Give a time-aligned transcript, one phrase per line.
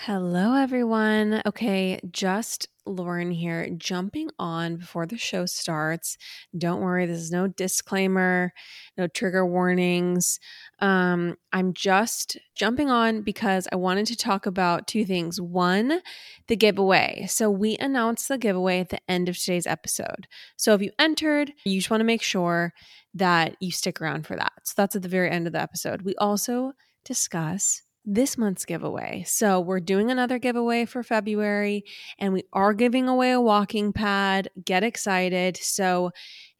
[0.00, 1.40] Hello, everyone.
[1.46, 6.18] Okay, just Lauren here, jumping on before the show starts.
[6.56, 8.52] Don't worry, this is no disclaimer,
[8.98, 10.38] no trigger warnings.
[10.80, 15.40] Um, I'm just jumping on because I wanted to talk about two things.
[15.40, 16.00] One,
[16.46, 17.24] the giveaway.
[17.28, 20.28] So, we announced the giveaway at the end of today's episode.
[20.56, 22.74] So, if you entered, you just want to make sure
[23.14, 24.52] that you stick around for that.
[24.64, 26.02] So, that's at the very end of the episode.
[26.02, 29.24] We also discuss this month's giveaway.
[29.26, 31.84] So, we're doing another giveaway for February
[32.18, 34.48] and we are giving away a walking pad.
[34.64, 35.56] Get excited.
[35.56, 36.12] So,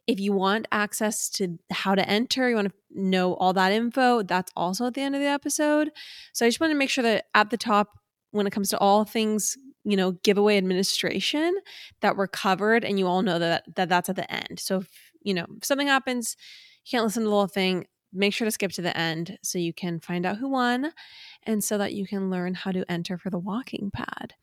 [0.09, 4.23] if you want access to how to enter, you want to know all that info,
[4.23, 5.91] that's also at the end of the episode.
[6.33, 7.93] So, I just want to make sure that at the top,
[8.33, 11.57] when it comes to all things, you know, giveaway administration,
[12.01, 14.59] that we're covered and you all know that, that that's at the end.
[14.59, 14.89] So, if,
[15.23, 16.37] you know, if something happens,
[16.85, 19.59] you can't listen to the whole thing, make sure to skip to the end so
[19.59, 20.93] you can find out who won
[21.45, 24.35] and so that you can learn how to enter for the walking pad.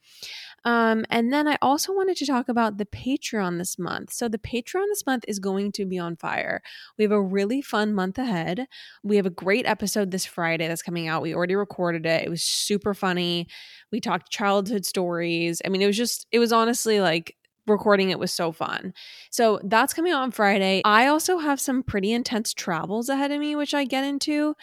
[0.65, 4.13] Um, and then I also wanted to talk about the Patreon this month.
[4.13, 6.61] So, the Patreon this month is going to be on fire.
[6.97, 8.67] We have a really fun month ahead.
[9.03, 11.21] We have a great episode this Friday that's coming out.
[11.21, 13.47] We already recorded it, it was super funny.
[13.91, 15.61] We talked childhood stories.
[15.65, 17.35] I mean, it was just, it was honestly like
[17.67, 18.93] recording it was so fun.
[19.31, 20.81] So that's coming out on Friday.
[20.85, 24.55] I also have some pretty intense travels ahead of me, which I get into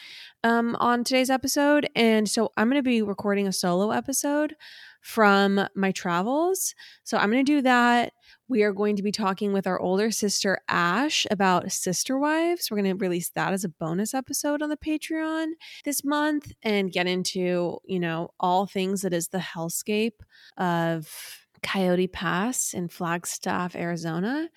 [0.45, 1.89] um, on today's episode.
[1.95, 4.55] And so I'm going to be recording a solo episode
[5.01, 6.75] from my travels.
[7.05, 8.13] So I'm going to do that.
[8.49, 12.71] We are going to be talking with our older sister, Ash, about sister wives.
[12.71, 15.53] We're going to release that as a bonus episode on the Patreon
[15.85, 20.19] this month and get into, you know, all things that is the hellscape
[20.59, 24.49] of Coyote Pass in Flagstaff, Arizona.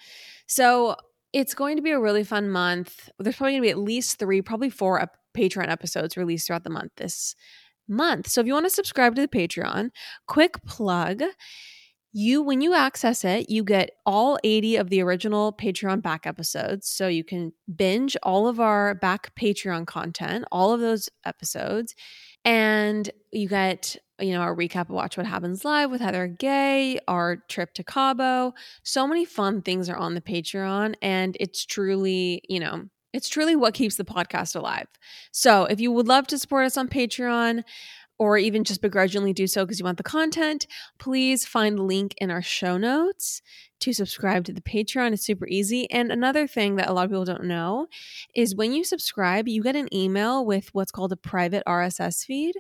[0.47, 0.95] So
[1.33, 3.09] it's going to be a really fun month.
[3.19, 6.69] There's probably going to be at least three, probably four Patreon episodes released throughout the
[6.69, 7.35] month this
[7.87, 8.27] month.
[8.27, 9.89] So if you want to subscribe to the Patreon,
[10.27, 11.23] quick plug.
[12.15, 16.87] You, when you access it, you get all 80 of the original Patreon back episodes.
[16.87, 21.95] So you can binge all of our back Patreon content, all of those episodes.
[22.45, 26.97] And you get you know, our recap of Watch What Happens Live with Heather Gay,
[27.07, 28.53] our trip to Cabo.
[28.83, 33.55] So many fun things are on the Patreon, and it's truly, you know, it's truly
[33.55, 34.87] what keeps the podcast alive.
[35.31, 37.63] So if you would love to support us on Patreon,
[38.19, 40.67] or even just begrudgingly do so because you want the content,
[40.99, 43.41] please find the link in our show notes
[43.79, 45.13] to subscribe to the Patreon.
[45.13, 45.89] It's super easy.
[45.91, 47.87] And another thing that a lot of people don't know
[48.35, 52.55] is when you subscribe, you get an email with what's called a private RSS feed.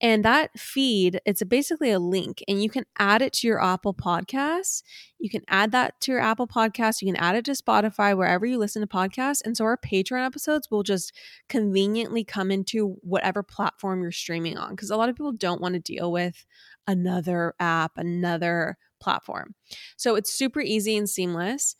[0.00, 3.92] And that feed, it's basically a link, and you can add it to your Apple
[3.92, 4.82] Podcasts.
[5.18, 7.02] You can add that to your Apple Podcasts.
[7.02, 9.42] You can add it to Spotify, wherever you listen to podcasts.
[9.44, 11.12] And so our Patreon episodes will just
[11.48, 14.70] conveniently come into whatever platform you're streaming on.
[14.70, 16.46] Because a lot of people don't want to deal with
[16.86, 19.54] another app, another platform.
[19.96, 21.74] So it's super easy and seamless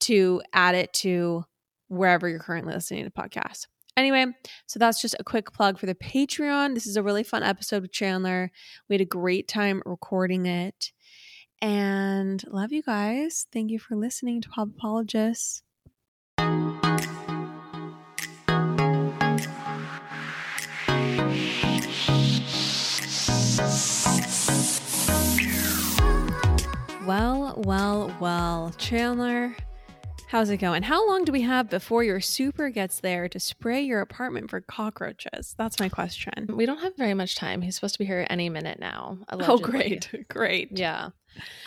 [0.00, 1.44] to add it to
[1.88, 3.66] wherever you're currently listening to podcasts.
[3.96, 4.26] Anyway,
[4.66, 6.74] so that's just a quick plug for the Patreon.
[6.74, 8.50] This is a really fun episode with Chandler.
[8.88, 10.90] We had a great time recording it.
[11.62, 13.46] And love you guys.
[13.52, 15.62] Thank you for listening to Pop Apologists.
[27.06, 29.54] Well, well, well, Chandler,
[30.34, 30.82] How's it going?
[30.82, 34.60] How long do we have before your super gets there to spray your apartment for
[34.60, 35.54] cockroaches?
[35.56, 36.48] That's my question.
[36.48, 37.62] We don't have very much time.
[37.62, 39.18] He's supposed to be here any minute now.
[39.28, 39.54] Oh, allegedly.
[39.54, 40.10] Oh, great.
[40.28, 40.76] Great.
[40.76, 41.10] Yeah.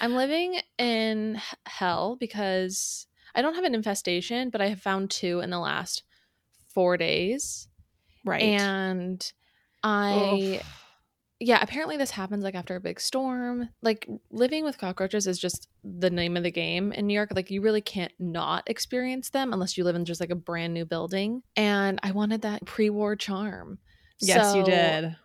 [0.02, 5.40] I'm living in hell because I don't have an infestation, but I have found two
[5.40, 6.04] in the last
[6.68, 7.70] four days.
[8.26, 8.42] Right.
[8.42, 9.32] And
[9.82, 10.60] I.
[10.60, 10.87] Oof
[11.40, 13.70] yeah, apparently this happens like after a big storm.
[13.82, 17.30] Like living with cockroaches is just the name of the game in New York.
[17.36, 20.74] Like you really can't not experience them unless you live in just like a brand
[20.74, 21.44] new building.
[21.56, 23.78] And I wanted that pre-war charm.
[24.20, 25.16] Yes, so, you did.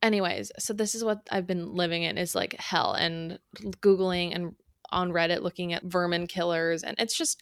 [0.00, 3.38] Anyways, so this is what I've been living in is like hell and
[3.80, 4.54] googling and
[4.90, 7.40] on Reddit looking at vermin killers and it's just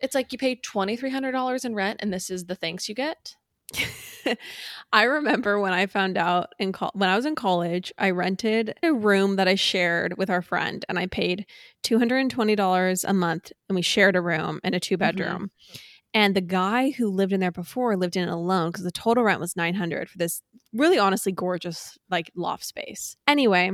[0.00, 3.36] it's like you pay $2300 in rent and this is the thanks you get.
[4.92, 8.78] I remember when I found out in co- when I was in college, I rented
[8.82, 11.46] a room that I shared with our friend, and I paid
[11.82, 14.96] two hundred and twenty dollars a month, and we shared a room in a two
[14.96, 15.50] bedroom.
[15.50, 15.76] Mm-hmm.
[16.16, 19.24] And the guy who lived in there before lived in it alone because the total
[19.24, 20.40] rent was nine hundred for this
[20.72, 23.16] really honestly gorgeous like loft space.
[23.26, 23.72] Anyway,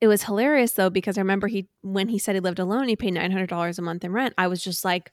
[0.00, 2.96] it was hilarious though because I remember he when he said he lived alone, he
[2.96, 4.34] paid nine hundred dollars a month in rent.
[4.38, 5.10] I was just like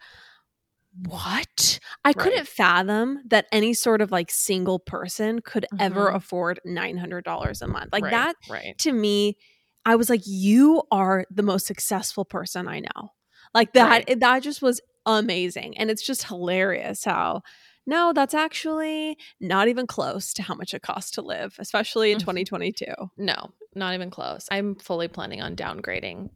[1.03, 1.80] what?
[2.03, 6.15] I couldn't fathom that any sort of like single person could ever Mhm.
[6.15, 7.92] afford $900 a month.
[7.92, 8.77] Like right, that right.
[8.80, 9.38] to me,
[9.86, 13.09] I was like, you are the most successful person I know.
[13.53, 14.19] Like that, Right.
[14.19, 15.77] that just was amazing.
[15.77, 17.41] And it's just hilarious how,
[17.86, 22.18] no, that's actually not even close to how much it costs to live, especially in
[22.18, 22.21] Mhm.
[22.21, 22.94] 2022.
[23.18, 24.48] No, not even close.
[24.50, 26.30] I'm fully planning on downgrading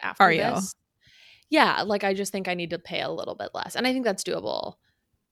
[0.00, 0.42] after Are you?
[0.42, 0.74] this.
[1.52, 3.76] Yeah, like I just think I need to pay a little bit less.
[3.76, 4.76] And I think that's doable.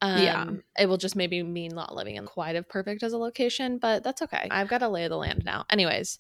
[0.02, 0.50] Um, Yeah.
[0.78, 4.05] It will just maybe mean not living in quite as perfect as a location, but
[4.05, 4.46] that's okay.
[4.50, 5.64] I've got to lay of the land now.
[5.70, 6.19] Anyways,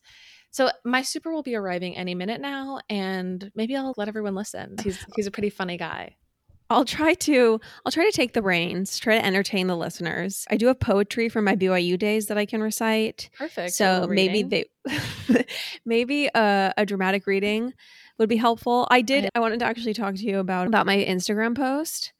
[0.50, 4.76] so my super will be arriving any minute now, and maybe I'll let everyone listen.
[4.82, 6.16] He's he's a pretty funny guy.
[6.70, 10.46] I'll try to I'll try to take the reins, try to entertain the listeners.
[10.50, 13.28] I do have poetry from my BYU days that I can recite.
[13.36, 13.74] Perfect.
[13.74, 14.64] So maybe reading.
[14.86, 15.44] they
[15.84, 17.74] maybe a, a dramatic reading
[18.20, 18.86] would be helpful.
[18.90, 22.12] I did I- wanted to actually talk to you about about my Instagram post.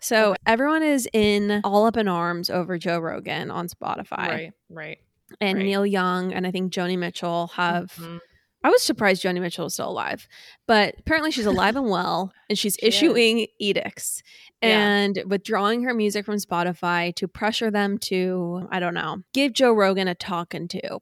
[0.00, 4.28] So everyone is in all up in arms over Joe Rogan on Spotify.
[4.28, 4.98] right, right.
[5.40, 5.64] And right.
[5.64, 8.20] Neil Young and I think Joni Mitchell have Mhm.
[8.62, 10.26] I was surprised Joni Mitchell was still alive,
[10.66, 12.94] but apparently she's alive and well, and she's She is.
[12.94, 14.22] issuing edicts
[14.62, 14.68] Yeah.
[14.86, 19.72] and withdrawing her music from Spotify to pressure them to, I don't know, give Joe
[19.72, 20.98] Rogan a talking to,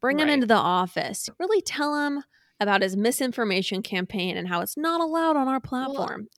[0.00, 2.22] bring him into the office, really tell him
[2.60, 6.28] about his misinformation campaign and how it's not allowed on our platform.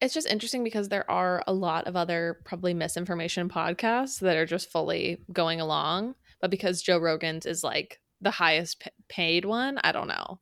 [0.00, 4.46] it's just interesting because there are a lot of other probably misinformation podcasts that are
[4.46, 9.78] just fully going along but because joe rogan's is like the highest p- paid one
[9.84, 10.38] i don't know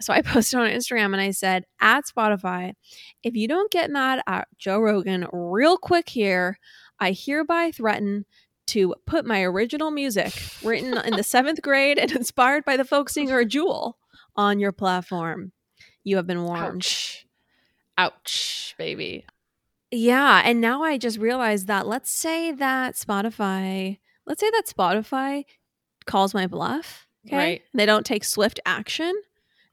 [0.00, 2.72] So I posted on Instagram and I said, at Spotify,
[3.22, 6.58] if you don't get mad at Joe Rogan real quick here,
[6.98, 8.24] I hereby threaten
[8.68, 10.32] to put my original music
[10.62, 13.98] written in the seventh grade and inspired by the folk singer Jewel
[14.36, 15.52] on your platform.
[16.04, 16.82] You have been warned.
[16.82, 17.26] ouch
[17.98, 19.24] ouch baby
[19.90, 20.40] Yeah.
[20.44, 25.44] And now I just realized that let's say that Spotify, let's say that Spotify
[26.06, 27.06] calls my bluff.
[27.26, 27.36] Okay.
[27.36, 27.62] Right.
[27.74, 29.12] They don't take swift action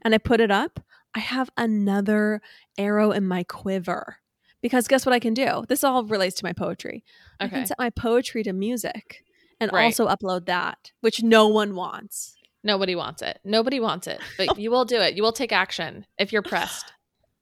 [0.04, 0.80] and I put it up.
[1.16, 2.42] I have another
[2.78, 4.18] arrow in my quiver.
[4.62, 5.64] Because guess what I can do?
[5.70, 7.04] This all relates to my poetry.
[7.42, 7.46] Okay.
[7.46, 9.24] I can set my poetry to music
[9.62, 9.86] and Right.
[9.86, 12.36] also upload that, which no one wants.
[12.64, 16.06] Nobody wants it nobody wants it but you will do it you will take action
[16.18, 16.92] if you're pressed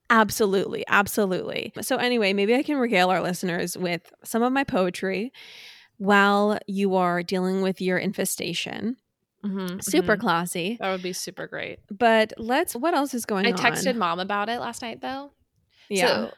[0.10, 0.86] Absolutely.
[0.88, 1.74] Absolutely.
[1.82, 5.34] So, anyway, maybe I can regale our listeners with some of my poetry
[5.98, 8.96] while you are dealing with your infestation.
[9.44, 10.20] Mhm, Super mhm.
[10.22, 10.78] classy.
[10.80, 13.60] that would be super great But let's, what else is going i on?
[13.60, 15.34] I texted mom about it last night though
[15.90, 16.08] Yeah.
[16.08, 16.34] So,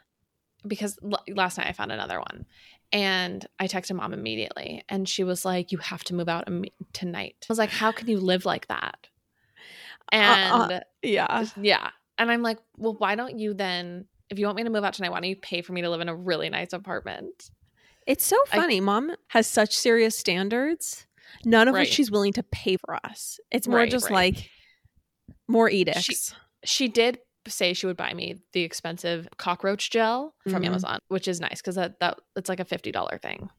[0.67, 2.45] because l- last night I found another one
[2.91, 6.71] and I texted mom immediately and she was like, You have to move out imme-
[6.93, 7.35] tonight.
[7.43, 9.07] I was like, How can you live like that?
[10.11, 11.45] And Uh, yeah.
[11.61, 11.89] yeah.
[12.17, 14.93] And I'm like, Well, why don't you then, if you want me to move out
[14.93, 17.51] tonight, why don't you pay for me to live in a really nice apartment?
[18.07, 18.79] It's so I- funny.
[18.81, 21.05] Mom has such serious standards,
[21.45, 21.81] none of Right.
[21.81, 23.39] which she's willing to pay for us.
[23.51, 24.33] It's more Right, just right.
[24.35, 24.49] like
[25.47, 26.33] more edicts.
[26.65, 30.67] She did say she would buy me the expensive cockroach gel from Mhm.
[30.67, 33.49] Amazon, which is nice because that, that it's like a $50 thing.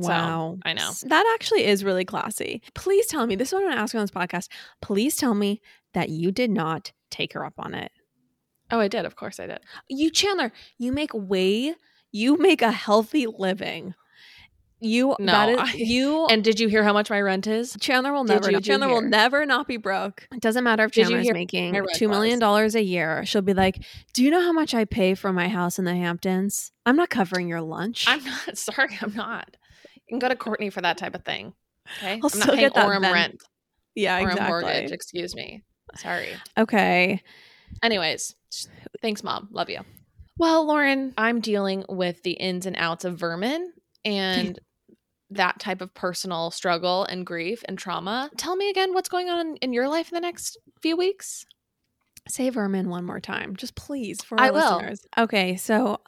[0.00, 0.58] So, wow.
[0.64, 0.90] I know.
[1.04, 2.62] That actually is really classy.
[2.74, 4.48] Please tell me, this is what I'm going to ask you on this podcast.
[4.82, 5.60] Please tell me
[5.92, 7.92] that you did not take her up on it.
[8.70, 9.04] Oh, I did.
[9.04, 9.60] Of course I did.
[9.88, 11.74] You, Chandler, you make way,
[12.10, 13.94] you make a healthy living.
[14.84, 17.76] You, No, that is, I- you, And did you hear how much my rent is?
[17.80, 18.46] Chandler will never.
[18.46, 18.58] you- know.
[18.58, 20.28] did you Chandler will never not be broke.
[20.32, 23.24] It doesn't matter if Did Chandler's making two million dollars a year.
[23.24, 25.94] She'll be like, "Do you know how much I pay for my house in the
[25.94, 26.70] Hamptons?
[26.86, 28.04] I'm not covering your lunch.
[28.08, 29.56] I'm not sorry, I'm not.
[29.94, 31.54] You can go to Courtney for that type of thing.
[31.98, 32.12] Okay.
[32.14, 33.12] I'll I'm still not paying get that Orem then.
[33.12, 33.42] rent
[33.94, 34.46] yeah, or a exactly.
[34.48, 34.90] mortgage.
[34.92, 35.62] Excuse me.
[35.96, 36.28] Sorry.
[36.58, 37.22] Okay.
[37.82, 38.34] Anyways,
[39.02, 39.48] thanks, mom.
[39.50, 39.80] Love you.
[40.36, 43.72] Well, Lauren, I'm dealing with the ins and outs of vermin
[44.04, 44.58] and
[45.34, 48.30] that type of personal struggle and grief and trauma.
[48.36, 51.44] Tell me again what's going on in your life in the next few weeks.
[52.28, 54.76] Say vermin one more time, just please for our I will.
[54.76, 55.06] listeners.
[55.18, 56.00] Okay, so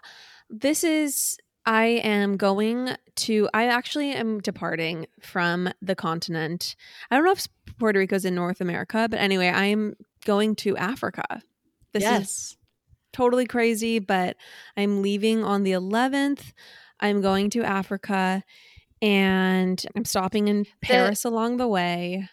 [0.48, 6.76] this is I am going to I actually am departing from the continent.
[7.10, 7.46] I don't know if
[7.78, 11.42] Puerto Rico's in North America, but anyway, I am going to Africa.
[11.92, 12.56] This is
[13.12, 14.36] totally crazy, but
[14.76, 16.52] I'm leaving on the 11th.
[17.00, 18.42] I'm going to Africa
[19.02, 22.28] and I'm stopping in Paris along the way.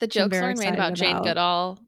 [0.00, 1.22] the jokes Lauren made excited about Jane.
[1.22, 1.78] Goodall,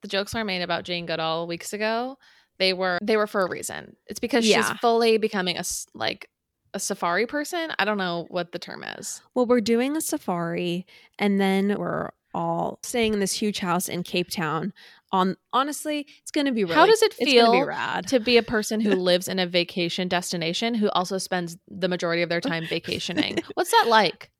[0.00, 2.16] the jokes Lauren made about Jane Goodall weeks ago,
[2.58, 3.96] they were they were for a reason.
[4.06, 4.62] It's because Yeah.
[4.68, 6.28] she's fully becoming a like
[6.74, 7.72] a safari person.
[7.78, 9.20] I don't know what the term is.
[9.34, 10.86] Well, we're doing a safari
[11.18, 14.72] and then we're all staying in this huge house in Cape Town
[15.12, 18.06] on honestly, it's going to be really How does it gonna be feel rad.
[18.08, 22.22] to be a person who lives in a vacation destination who also spends the majority
[22.22, 23.38] of their time vacationing.
[23.54, 24.30] What's that like?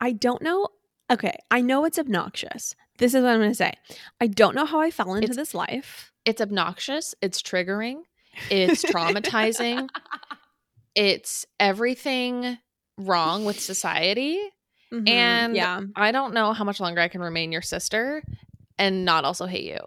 [0.00, 0.68] I don't know.
[1.10, 2.74] Okay, I know it's obnoxious.
[2.98, 3.74] This is what I'm going to say.
[4.20, 6.12] I don't know how I fell into It's- this life.
[6.24, 8.02] It's obnoxious, it's triggering,
[8.50, 9.88] it's traumatizing,
[10.94, 12.58] it's everything
[12.98, 14.38] wrong with society.
[14.92, 18.22] Mhm, And yeah, I don't know how much longer I can remain your sister
[18.80, 19.78] and not also hate you.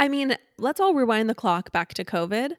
[0.00, 2.54] I mean, let's all rewind the clock back to COVID.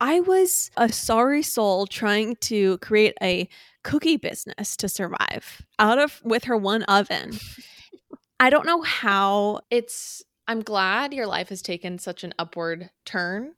[0.00, 3.48] I was a sorry soul trying to create a
[3.82, 7.32] cookie business to survive out of with her one oven.
[8.40, 9.60] I don't know how.
[9.70, 13.54] It's I'm glad your life has taken such an upward turn.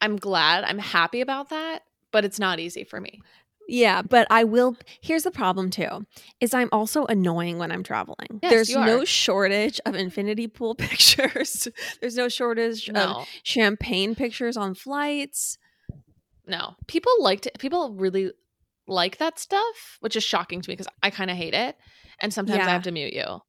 [0.00, 0.64] I'm glad.
[0.64, 3.22] I'm happy about that, but it's not easy for me.
[3.68, 4.76] Yeah, but I will.
[5.00, 6.06] Here's the problem too:
[6.40, 8.40] is I'm also annoying when I'm traveling.
[8.42, 11.68] Yes, There's no shortage of infinity pool pictures.
[12.00, 15.58] There's no shortage of champagne pictures on flights.
[16.46, 16.76] No.
[16.86, 18.30] People like to people really
[18.86, 21.76] like that stuff, which is shocking to me because I kind of hate it.
[22.20, 23.40] And sometimes I have to mute you.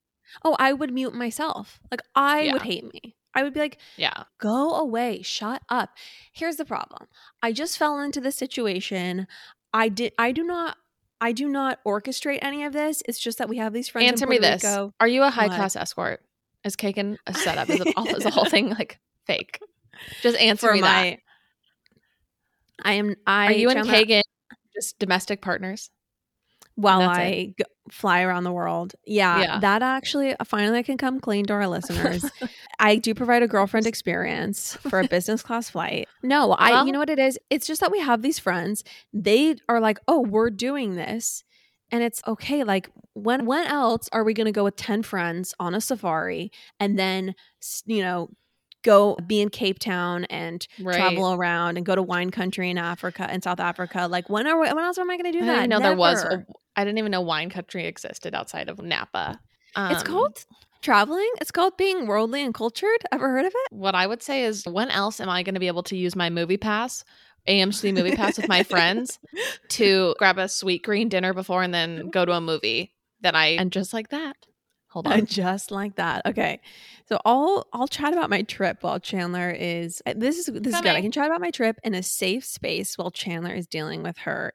[0.44, 1.80] Oh, I would mute myself.
[1.92, 2.54] Like I Yeah.
[2.54, 3.16] would hate me.
[3.36, 4.24] I would be like, Yeah.
[4.40, 5.92] go away, shut up.
[6.34, 7.08] Here's the problem.
[7.44, 9.28] I just fell into this situation.
[9.74, 10.78] I did I do not
[11.20, 13.02] I do not orchestrate any of this.
[13.08, 14.64] It's just that we have these friends Answer me this.
[14.64, 14.94] Rico.
[15.00, 15.56] Are you a high What?
[15.56, 16.22] class escort?
[16.64, 17.70] Is Kagan a setup?
[17.70, 19.60] Is, it all, is the whole thing like fake?
[20.22, 21.18] Just answer for me that.
[22.84, 24.22] I am I Are you and Kagan
[24.76, 25.90] just domestic partners?
[26.78, 27.54] While That's I
[27.92, 28.94] fly around the world.
[29.06, 29.60] Yeah, Yeah.
[29.60, 32.24] that actually finally I can come clean to our listeners.
[32.80, 36.08] I do provide a girlfriend experience for a business class flight.
[36.24, 37.38] No, I Well- you know what it is?
[37.50, 38.84] It's just that we have these friends.
[39.12, 41.44] They are like, "Oh, we're doing this."
[41.92, 45.54] And it's okay, like when when else are we going to go with 10 friends
[45.60, 47.34] on a safari and then
[47.86, 48.30] you know,
[48.84, 50.96] go be in Cape Town and Right.
[50.98, 54.08] travel around and go to wine country in Africa and South Africa?
[54.10, 55.70] Like when are we, when else am I going to do I that?
[55.70, 56.24] know there was.
[56.24, 56.46] A,
[56.78, 59.40] I didn't even know wine country existed outside of Napa.
[59.76, 60.46] it's Um, called
[60.82, 61.30] traveling.
[61.42, 63.04] It's called being worldly and cultured.
[63.12, 63.72] Ever heard of it?
[63.72, 66.16] What I would say is, when else am I going to be able to use
[66.16, 67.04] my movie pass,
[67.48, 69.20] AMC movie pass with my friends
[69.70, 73.72] to grab a Sweetgreen dinner before and then go to a movie that I and
[73.72, 74.38] just like that.
[74.90, 75.14] Hold on.
[75.14, 76.26] And just like that.
[76.26, 76.62] Okay.
[77.10, 80.96] So I'll I'll chat about my trip while Chandler is this is this is good.
[80.96, 84.18] I can chat about my trip in a safe space while Chandler is dealing with
[84.20, 84.54] her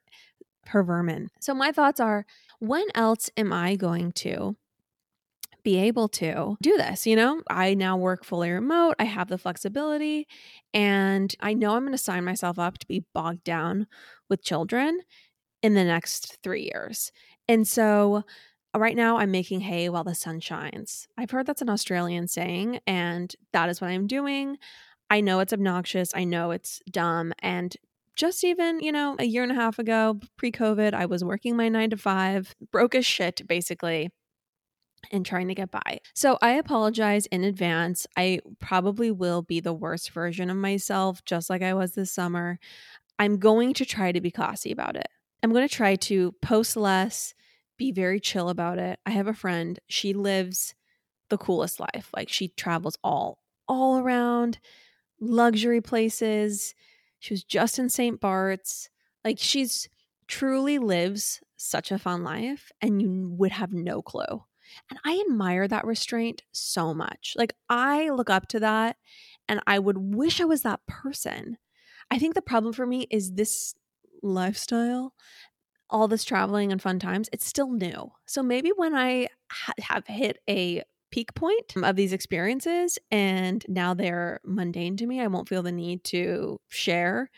[0.73, 1.29] her vermin.
[1.41, 2.27] So my thoughts are
[2.59, 4.57] when else am I going to
[5.63, 7.41] be able to do this, you know?
[7.49, 8.97] I now work fully remote.
[8.99, 10.27] I have the flexibility
[10.75, 13.87] and I know I'm going to sign myself up to be bogged down
[14.29, 15.01] with children
[15.63, 17.13] in the next 3 years.
[17.47, 18.25] And so
[18.75, 21.07] uh, right now I'm making hay while the sun shines.
[21.17, 24.59] I've heard that's an Australian saying, and that is what I'm doing.
[25.11, 26.11] I know it's obnoxious.
[26.15, 27.33] I know it's dumb.
[27.41, 27.77] And
[28.17, 31.57] just even, you know, a year and a half ago, pre COVID, I was working
[31.57, 34.11] my nine to five, broke as shit, basically,
[35.11, 36.01] and trying to get by.
[36.15, 38.07] So I apologize in advance.
[38.17, 42.59] I probably will be the worst version of myself, just like I was this summer.
[43.19, 45.09] I'm going to try to be classy about it.
[45.43, 47.35] I'm going to try to post less,
[47.77, 48.99] be very chill about it.
[49.07, 50.75] I have a friend, she lives
[51.31, 52.11] the coolest life.
[52.15, 53.39] Like she travels all
[53.69, 54.59] all around
[55.21, 56.75] luxury places.
[57.23, 58.21] She was just in St.
[58.21, 58.91] Bart's.
[59.25, 59.89] Like she's
[60.27, 64.45] truly lives such a fun life and you would have no clue.
[64.91, 67.35] And I admire that restraint so much.
[67.37, 68.97] Like I look up to that
[69.49, 71.59] and I would wish I was that person.
[72.11, 73.75] I think the problem for me is this
[74.21, 75.15] lifestyle
[75.91, 78.11] all this traveling and fun times, it's still new.
[78.25, 80.83] So maybe when I ha- have hit a
[81.13, 85.63] peak point um, of these experiences and now they're mundane to me, I won't feel
[85.63, 87.31] the need to share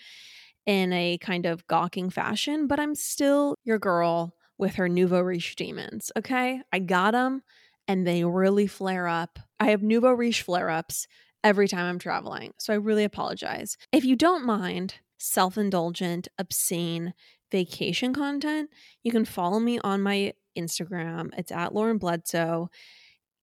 [0.65, 5.57] in a kind of gawking fashion, but I'm still your girl with her nouveau riche
[5.57, 6.11] demons.
[6.17, 6.63] Okay.
[6.73, 7.43] I got them
[7.87, 9.39] and they really flare up.
[9.61, 11.07] I have nouveau riche flare ups
[11.43, 12.55] every time I'm traveling.
[12.59, 13.77] So I really apologize.
[13.93, 17.13] If you don't mind self indulgent, obscene,
[17.51, 18.71] vacation content,
[19.03, 21.31] you can follow me on my Instagram.
[21.37, 22.71] It's at Lauren Bledsoe.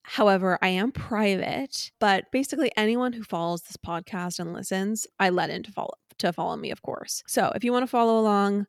[0.04, 5.50] However, I am private, but basically anyone who follows this podcast and listens, I let
[5.50, 7.24] in to follow to follow me, of course.
[7.28, 8.68] So if you want to follow along,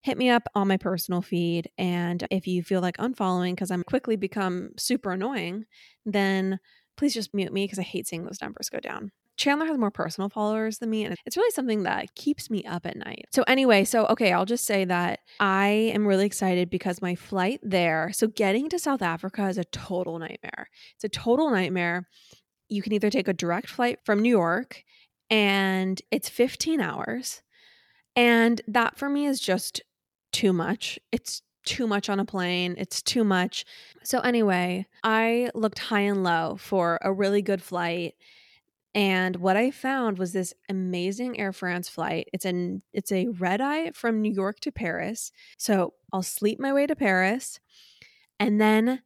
[0.00, 1.70] hit me up on my personal feed.
[1.76, 5.64] And if you feel like unfollowing because I'm quickly become super annoying,
[6.04, 6.58] then
[6.96, 9.12] please just mute me because I hate seeing those numbers go down.
[9.36, 12.86] Chandler has more personal followers than me, and it's really something that keeps me up
[12.86, 13.26] at night.
[13.32, 17.60] So, anyway, so okay, I'll just say that I am really excited because my flight
[17.62, 20.68] there, so getting to South Africa is a total nightmare.
[20.94, 22.08] It's a total nightmare.
[22.68, 24.82] you can either take a direct flight from New York
[25.30, 27.42] and it's 15 hours.
[28.16, 29.82] And that for me is just
[30.32, 30.98] too much.
[31.12, 32.74] It's too much on a plane.
[32.78, 33.64] It's too much.
[34.04, 38.14] So, anyway, I looked high and low for a really good flight.
[38.96, 42.30] And what I found was this amazing Air France flight.
[42.32, 45.32] It's an it's a red eye from New York to Paris.
[45.58, 47.60] So I'll sleep my way to Paris
[48.40, 49.02] and then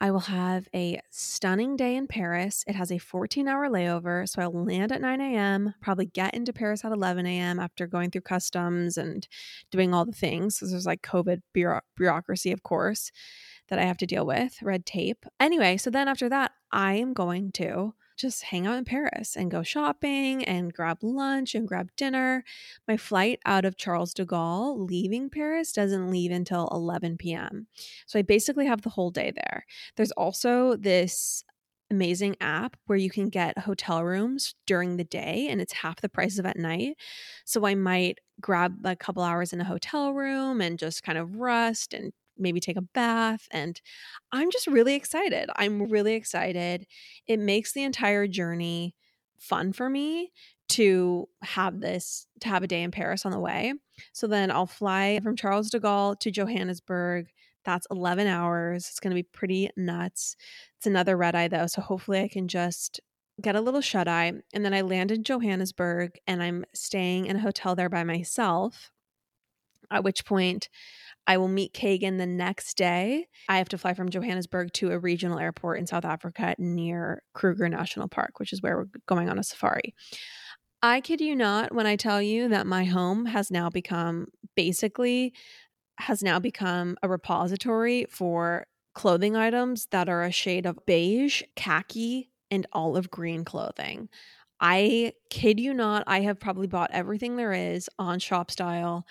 [0.00, 2.64] I will have a stunning day in Paris.
[2.66, 4.28] It has a 14 hour layover.
[4.28, 7.60] So I'll land at 9 a.m., probably get into Paris at 11 a.m.
[7.60, 9.28] after going through customs and
[9.70, 10.56] doing all the things.
[10.56, 13.12] So there's like COVID bureau- bureaucracy, of course,
[13.68, 15.24] that I have to deal with, red tape.
[15.38, 19.50] Anyway, so then after that, I am going to just hang out in Paris and
[19.50, 22.44] go shopping and grab lunch and grab dinner.
[22.88, 27.66] My flight out of Charles de Gaulle leaving Paris doesn't leave until 11 p.m.
[28.06, 29.66] So I basically have the whole day there.
[29.96, 31.44] There's also this
[31.90, 36.08] amazing app where you can get hotel rooms during the day and it's half the
[36.08, 36.96] price of at night.
[37.44, 41.36] So I might grab a couple hours in a hotel room and just kind of
[41.36, 43.46] rest and maybe take a bath.
[43.50, 43.80] And
[44.32, 45.50] I'm just really excited.
[45.56, 46.86] I'm really excited.
[47.26, 48.94] It makes the entire journey
[49.38, 50.32] fun for me
[50.70, 53.74] to have this, to have a day in Paris on the way.
[54.12, 57.28] So then I'll fly from Charles de Gaulle to Johannesburg.
[57.64, 58.88] That's 11 hours.
[58.88, 60.36] It's going to be pretty nuts.
[60.78, 61.66] It's another red eye though.
[61.66, 63.00] So hopefully I can just
[63.40, 64.32] get a little shut eye.
[64.52, 68.90] And then I land in Johannesburg and I'm staying in a hotel there by myself.
[69.90, 70.70] At which point
[71.26, 73.28] I will meet Kagan the next day.
[73.48, 77.68] I have to fly from Johannesburg to a regional airport in South Africa near Kruger
[77.68, 79.94] National Park, which is where we're going on a safari.
[80.82, 84.26] I kid you not when I tell you that my home has now become
[84.56, 85.32] basically
[85.98, 92.30] has now become a repository for clothing items that are a shade of beige, khaki,
[92.50, 94.08] and olive green clothing.
[94.60, 99.02] I kid you not, I have probably bought everything there is on ShopStyle,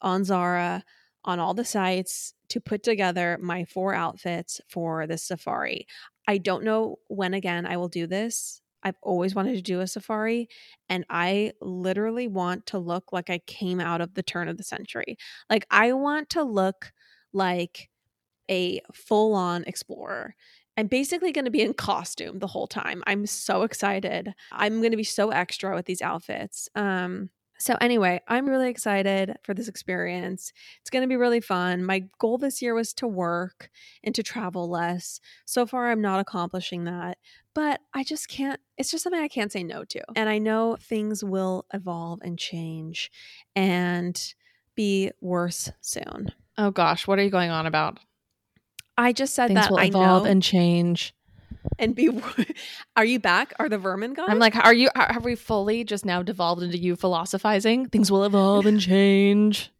[0.00, 0.84] on Zara,
[1.26, 5.86] on all the sites to put together my four outfits for the safari.
[6.28, 8.60] I don't know when again I will do this.
[8.82, 10.48] I've always wanted to do a safari,
[10.88, 14.62] and I literally want to look like I came out of the turn of the
[14.62, 15.16] century.
[15.50, 16.92] Like, I want to look
[17.32, 17.88] like
[18.48, 20.36] a full on explorer.
[20.76, 23.02] I'm basically going to be in costume the whole time.
[23.06, 24.32] I'm so excited.
[24.52, 26.68] I'm going to be so extra with these outfits.
[26.74, 30.52] Um, so, anyway, I'm really excited for this experience.
[30.80, 31.84] It's going to be really fun.
[31.84, 33.70] My goal this year was to work
[34.04, 35.20] and to travel less.
[35.44, 37.18] So far, I'm not accomplishing that,
[37.54, 40.02] but I just can't, it's just something I can't say no to.
[40.14, 43.10] And I know things will evolve and change
[43.54, 44.20] and
[44.74, 46.32] be worse soon.
[46.58, 47.98] Oh gosh, what are you going on about?
[48.98, 51.14] I just said Things that will I evolve know and change.
[51.78, 52.08] And be.
[52.96, 53.52] Are you back?
[53.58, 54.30] Are the vermin gone?
[54.30, 54.88] I'm like, are you?
[54.94, 57.86] are- Have we fully just now devolved into you philosophizing?
[57.88, 59.70] Things will evolve and change.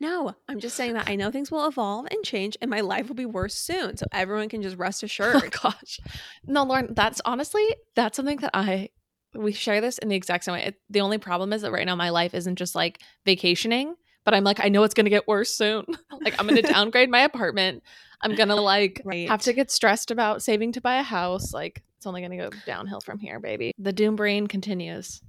[0.00, 3.08] No, I'm just saying that I know things will evolve and change and my life
[3.08, 3.96] will be worse soon.
[3.96, 5.36] So everyone can just rest oh assured.
[5.36, 6.00] Oh gosh,
[6.46, 6.92] no, Lauren.
[6.94, 8.90] That's honestly that's something that I
[9.34, 10.64] we share this in the exact same way.
[10.64, 13.94] It, the only problem is that right now my life isn't just like vacationing,
[14.24, 15.84] but I'm like I know it's gonna get worse soon.
[16.22, 17.82] like I'm gonna downgrade my apartment.
[18.20, 19.28] I'm gonna like Right.
[19.28, 21.52] have to get stressed about saving to buy a house.
[21.52, 23.72] Like it's only gonna go downhill from here, baby.
[23.78, 25.20] The doom brain continues.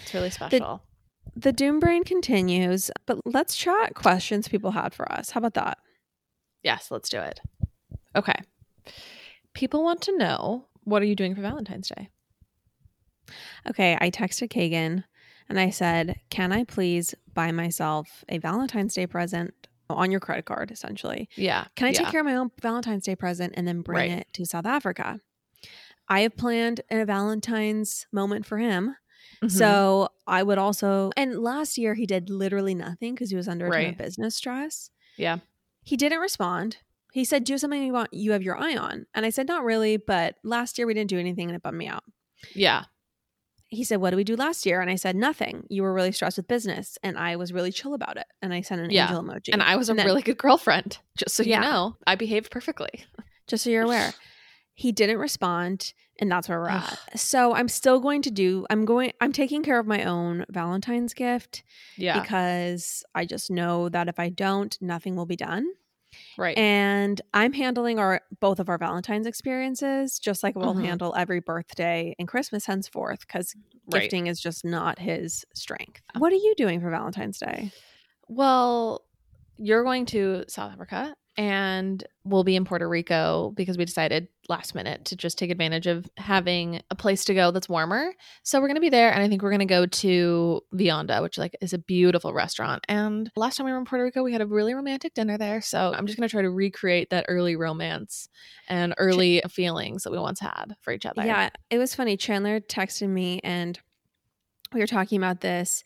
[0.00, 0.82] It's really special.
[1.36, 5.30] The doom brain continues, but let's chat questions people had for us.
[5.30, 5.78] How about that?
[6.64, 7.40] yes, let's do it.
[8.16, 8.34] Okay.
[9.54, 12.08] People want to know what are you doing for Valentine's Day?
[13.68, 15.04] Okay, I texted Kagan
[15.48, 19.52] and I said, Can I please buy myself a Valentine's Day present
[19.90, 21.28] on your credit card, essentially?
[21.36, 21.66] Yeah.
[21.76, 21.98] Can I yeah.
[21.98, 24.10] take care of my own Valentine's Day present and then bring Right.
[24.20, 25.20] it to South Africa?
[26.08, 28.96] I have planned a Valentine's moment for him.
[29.42, 29.50] Mhm.
[29.50, 33.66] So I would also, and last year he did literally nothing because he was under
[33.66, 33.98] a ton of Right.
[33.98, 34.90] business stress.
[35.16, 35.38] yeah.
[35.82, 36.76] He didn't respond.
[37.14, 38.12] He said, "Do something you want.
[38.12, 41.08] You have your eye on." And I said, "Not really." But last year we didn't
[41.08, 42.04] do anything, and it bummed me out.
[42.54, 42.84] Yeah.
[43.68, 45.66] He said, "What did we do last year?" And I said, "Nothing.
[45.68, 48.62] You were really stressed with business, and I was really chill about it." And I
[48.62, 49.04] sent an Yeah.
[49.08, 49.50] angel emoji.
[49.52, 51.60] And I was a then- really good girlfriend, just so you Yeah.
[51.60, 51.96] know.
[52.06, 53.04] I behaved perfectly.
[53.46, 54.14] just so you're aware.
[54.74, 56.96] He didn't respond, and that's where we're at.
[57.16, 58.64] So I'm still going to do.
[58.70, 59.10] I'm going.
[59.20, 61.64] I'm taking care of my own Valentine's gift
[61.96, 62.20] Yeah.
[62.20, 65.66] because I just know that if I don't, nothing will be done.
[66.36, 66.56] Right.
[66.56, 70.82] And I'm handling our both of our Valentine's experiences just like we'll Mhm.
[70.84, 73.54] handle every birthday and Christmas henceforth because
[73.86, 74.02] Right.
[74.02, 76.02] gifting is just not his strength.
[76.16, 77.72] What are you doing for Valentine's Day?
[78.28, 79.04] Well,
[79.56, 84.74] you're going to South Africa and we'll be in Puerto Rico because we decided last
[84.74, 88.12] minute to just take advantage of having a place to go that's warmer.
[88.42, 91.22] So we're going to be there and I think we're going to go to Vianda,
[91.22, 92.84] which like is a beautiful restaurant.
[92.88, 95.60] And last time we were in Puerto Rico, we had a really romantic dinner there.
[95.60, 98.28] So I'm just going to try to recreate that early romance
[98.66, 101.24] and early feelings that we once had for each other.
[101.24, 102.16] Yeah, it was funny.
[102.16, 103.78] Chandler texted me and
[104.72, 105.84] we were talking about this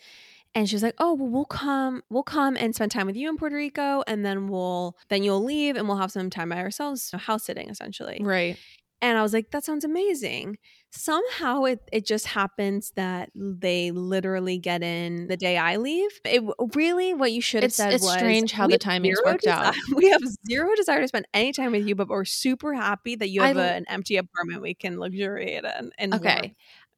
[0.54, 3.28] and she was like, "Oh, well, we'll come, we'll come and spend time with you
[3.30, 6.58] in Puerto Rico, and then we'll, then you'll leave, and we'll have some time by
[6.58, 8.58] ourselves, so house sitting essentially." Right.
[9.02, 10.58] And I was like, "That sounds amazing."
[10.92, 16.10] Somehow it it just happens that they literally get in the day I leave.
[16.24, 16.42] It
[16.74, 19.74] really what you should have It's said it's was strange how the timing's worked out.
[19.96, 23.28] We have zero desire to spend any time with you, but we're super happy that
[23.30, 25.92] you have a, an empty apartment we can luxuriate in.
[25.98, 26.54] And Okay.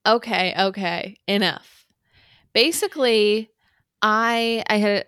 [0.07, 1.17] Okay, okay.
[1.27, 1.84] Enough.
[2.55, 3.51] Basically,
[4.01, 5.07] I I had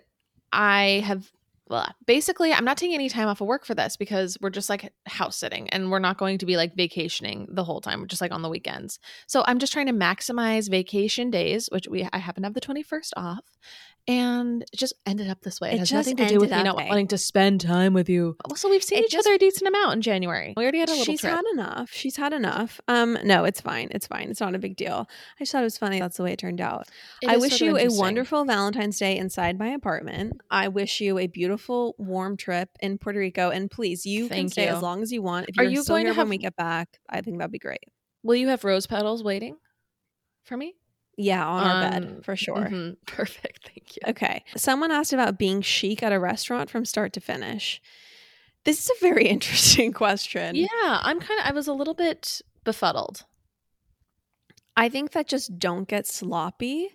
[0.51, 1.31] I have
[1.69, 4.69] well, basically I'm not taking any time off of work for this because we're just
[4.69, 8.21] like house sitting and we're not going to be like vacationing the whole time, just
[8.21, 8.99] like on the weekends.
[9.27, 12.61] So I'm just trying to maximize vacation days, which we I happen to have the
[12.61, 13.43] 21st off.
[14.09, 15.71] And it just ended up this way.
[15.71, 16.87] It, It has nothing to do with me not way.
[16.87, 18.37] wanting to spend time with you.
[18.49, 20.53] Also, we've seen It each just- other a decent amount in January.
[20.55, 21.33] We already had a little She's trip.
[21.33, 21.89] had enough.
[21.91, 22.79] She's had enough.
[22.87, 23.89] Um, no, it's fine.
[23.91, 24.29] It's fine.
[24.29, 25.09] It's not a big deal.
[25.37, 25.99] I just thought it was funny.
[25.99, 26.87] That's the way it turned out.
[27.21, 30.39] It I wish you a wonderful Valentine's Day inside my apartment.
[30.49, 33.49] I wish you a beautiful, warm trip in Puerto Rico.
[33.49, 34.75] And please, you can stay you.
[34.75, 35.49] as long as you want.
[35.49, 37.59] If Are you're you going to here when we get back, I think that'd be
[37.59, 37.83] great.
[38.23, 39.57] Will you have rose petals waiting
[40.45, 40.75] for me?
[41.17, 42.55] Yeah, on our Um, bed for sure.
[42.69, 42.97] Mhm.
[43.07, 43.65] Perfect.
[43.67, 44.01] Thank you.
[44.07, 44.43] Okay.
[44.55, 47.81] Someone asked about being chic at a restaurant from start to finish.
[48.63, 50.55] This is a very interesting question.
[50.55, 51.45] Yeah, I'm kind of.
[51.47, 53.25] I was a little bit befuddled.
[54.75, 56.89] I think that just don't get sloppy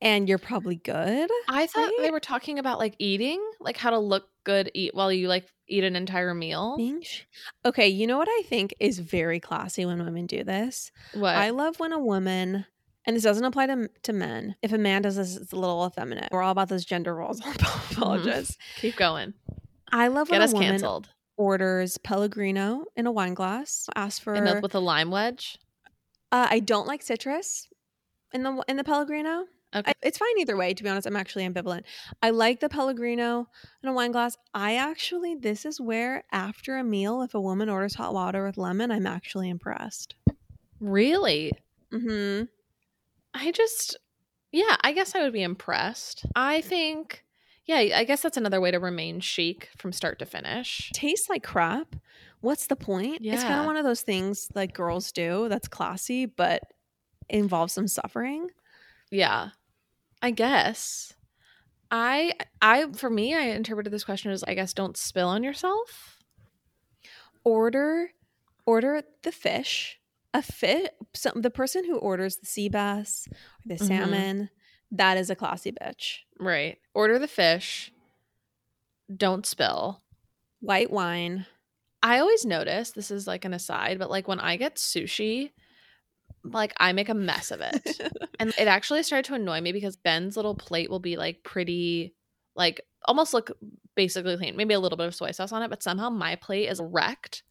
[0.00, 1.28] and you're probably good.
[1.48, 5.12] I thought they were talking about like eating, like how to look good eat while
[5.12, 6.76] you like eat an entire meal.
[7.64, 10.92] Okay, you know what I think is very classy when women do this?
[11.14, 11.34] What?
[11.34, 12.64] I love when a woman,
[13.06, 15.86] and this doesn't apply to, to men, if a man does this, it's a little
[15.86, 16.28] effeminate.
[16.30, 17.40] We're all about those gender roles.
[17.44, 17.54] I
[17.92, 18.56] apologize.
[18.76, 19.34] Keep going.
[19.90, 21.08] I love when Get us a woman canceled.
[21.36, 24.34] orders Pellegrino in a wine glass, Ask for.
[24.34, 25.58] And with a lime wedge.
[26.32, 27.68] uh, I don't like citrus
[28.32, 29.46] in the in the Pellegrino.
[29.74, 29.90] Okay.
[29.90, 30.72] I, it's fine either way.
[30.72, 31.82] To be honest, I'm actually ambivalent.
[32.22, 33.48] I like the Pellegrino
[33.82, 34.34] in a wine glass.
[34.54, 38.56] I actually, this is where after a meal, if a woman orders hot water with
[38.56, 40.14] lemon, I'm actually impressed.
[40.80, 41.52] Really?
[41.90, 42.42] hmm
[43.34, 43.96] I just,
[44.52, 46.26] yeah, I guess I would be impressed.
[46.34, 47.24] I think,
[47.66, 50.90] yeah, I guess that's another way to remain chic from start to finish.
[50.94, 51.96] Tastes like crap.
[52.40, 53.20] What's the point?
[53.22, 56.62] It's kind of one of those things like girls do that's classy, but
[57.28, 58.48] involves some suffering.
[59.10, 59.50] Yeah,
[60.22, 61.14] I guess.
[61.90, 66.18] I, I, for me, I interpreted this question as, I guess, don't spill on yourself.
[67.44, 68.10] Order,
[68.66, 69.97] order the fish.
[70.38, 70.88] A fish.
[71.14, 73.86] So the person who orders the sea bass or the Mhm.
[73.88, 74.50] salmon,
[74.92, 76.18] that is a classy bitch.
[76.38, 76.78] Right.
[76.94, 77.90] Order the fish.
[79.14, 80.00] Don't spill.
[80.60, 81.46] White wine.
[82.04, 85.50] I always notice this is like an aside, but like when I get sushi,
[86.44, 88.00] like I make a mess of it.
[88.38, 92.14] and it actually started to annoy me because Ben's little plate will be like pretty,
[92.54, 93.50] like almost look
[93.96, 96.68] basically clean, maybe a little bit of soy sauce on it, but somehow my plate
[96.68, 97.42] is wrecked.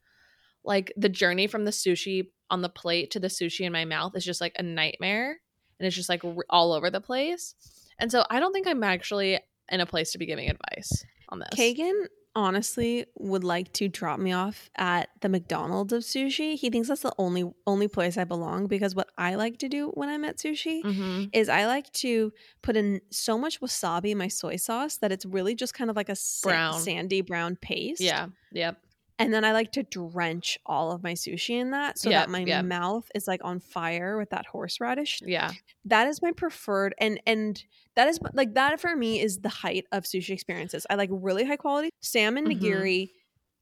[0.63, 4.15] Like the journey from the sushi on the plate to the sushi in my mouth
[4.15, 5.39] is just like a nightmare.
[5.79, 7.55] And it's just like r- all over the place.
[7.99, 11.39] And so I don't think I'm actually in a place to be giving advice on
[11.39, 11.49] this.
[11.53, 16.55] Kagan honestly would like to drop me off at the McDonald's of sushi.
[16.55, 19.89] He thinks that's the only only place I belong because what I like to do
[19.95, 22.31] when I'm at sushi hmm is I like to
[22.61, 25.95] put in so much wasabi in my soy sauce that it's really just kind of
[25.95, 26.79] like a Brown.
[26.79, 28.01] sandy brown paste.
[28.01, 28.27] Yeah.
[28.51, 28.77] Yep.
[29.19, 32.29] And then I like to drench all of my sushi in that so Yeah, that
[32.29, 32.61] my yeah.
[32.61, 35.21] mouth is like on fire with that horseradish.
[35.25, 35.51] Yeah.
[35.85, 37.63] That is my preferred and and
[37.95, 40.85] that is like that for me is the height of sushi experiences.
[40.89, 42.59] I like really high quality salmon Mhm.
[42.61, 43.11] nigiri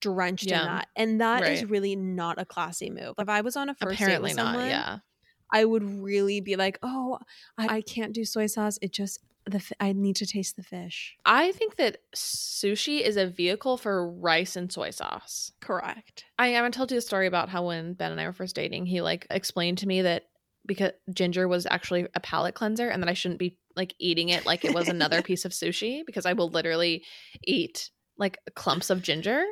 [0.02, 0.60] drenched Yum.
[0.60, 0.88] in that.
[0.98, 1.70] And that is Right.
[1.70, 3.14] really not a classy move.
[3.18, 4.54] If I was on a first Apparently date with not.
[4.54, 4.98] someone, Yeah.
[5.54, 7.20] I would really be like, "Oh,
[7.58, 8.78] I, I can't do soy sauce.
[8.82, 13.18] It just the f- I need to taste the fish." I think that sushi is
[13.18, 15.52] a vehicle for rice and soy sauce.
[15.62, 16.26] Correct.
[16.38, 18.86] I haven't told you a story about how when Ben and I were first dating,
[18.86, 20.24] he like explained to me that
[20.66, 24.46] because ginger was actually a palate cleanser and that I shouldn't be like eating it
[24.46, 27.04] like it was another piece of sushi because I will literally
[27.44, 29.44] eat like clumps of ginger.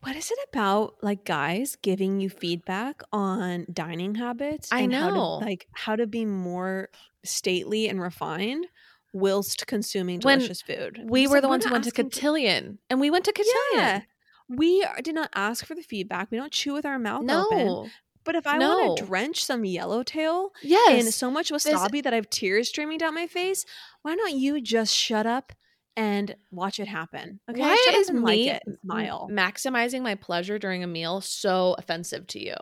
[0.00, 4.68] What is it about like guys giving you feedback on dining habits?
[4.70, 5.38] I and How know.
[5.38, 6.90] to, like how to be more
[7.24, 8.66] stately and refined
[9.14, 11.00] whilst consuming When delicious food.
[11.08, 13.54] We were like, the ones who went to Cotillion and we went to Cotillion.
[13.76, 14.00] Yeah.
[14.48, 16.30] we uh, did not ask for the feedback.
[16.30, 17.90] We don't chew with our mouth open.
[18.24, 18.76] But if I No.
[18.78, 21.04] want to drench some yellowtail Yes.
[21.06, 23.64] in so much wasabi that I have tears streaming down my face,
[24.02, 25.52] why don't you just shut up
[25.96, 27.40] and watch it happen?
[27.50, 29.28] Okay, Why is me like it, smile.
[29.30, 32.54] maximizing my pleasure during a meal so offensive to you?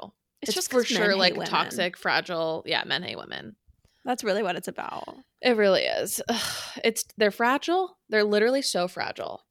[0.43, 1.47] It's It's, just for sure like women.
[1.47, 2.65] toxic, fragile.
[2.67, 3.55] Yeah, men hate women.
[4.05, 5.17] That's really what it's about.
[5.43, 6.23] It really is.
[6.29, 7.99] Ugh, It's they're fragile.
[8.09, 9.45] They're literally so fragile.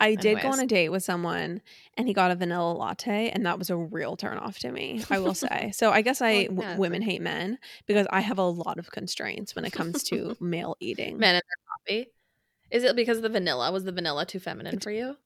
[0.00, 1.60] I did go on a date with someone
[1.96, 5.04] and he got a vanilla latte and that was a real turn off to me,
[5.10, 5.72] I will say.
[5.74, 8.44] So I guess oh, I Well, yeah, it's women hate men because I have a
[8.44, 11.18] lot of constraints when it comes to male eating.
[11.18, 12.10] Men and their coffee.
[12.70, 13.72] Is it because of the vanilla?
[13.72, 15.16] Was the vanilla too feminine for you?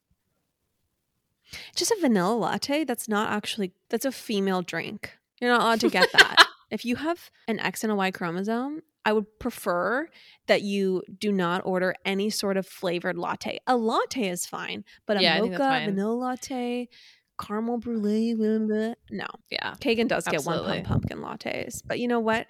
[1.75, 5.18] Just a vanilla latte, that's not actually that's a female drink.
[5.40, 6.47] You're not allowed to get that.
[6.71, 10.08] if you have an X and a Y chromosome, I would prefer
[10.46, 13.58] that you do not order any sort of flavored latte.
[13.66, 16.88] A latte is fine, but a Yeah, I mocha, vanilla latte,
[17.40, 19.26] caramel brulee, blah, blah, no.
[19.50, 19.74] Yeah.
[19.80, 22.46] Kagan does get one pump pumpkin lattes, but you know what?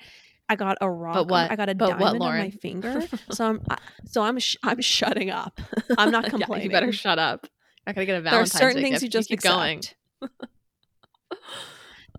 [0.48, 1.16] I got a rock.
[1.16, 1.50] on- what?
[1.50, 4.56] I got a But diamond what, on my finger, so I'm I, so I'm sh-
[4.62, 5.58] I'm shutting up.
[5.96, 6.66] I'm not Yeah, complaining.
[6.66, 7.46] you better shut up.
[7.86, 9.54] Not gonna get a there are certain things you just keep accept.
[9.54, 9.82] going.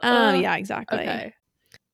[0.02, 1.00] Um, Uh, yeah, exactly.
[1.00, 1.34] Okay.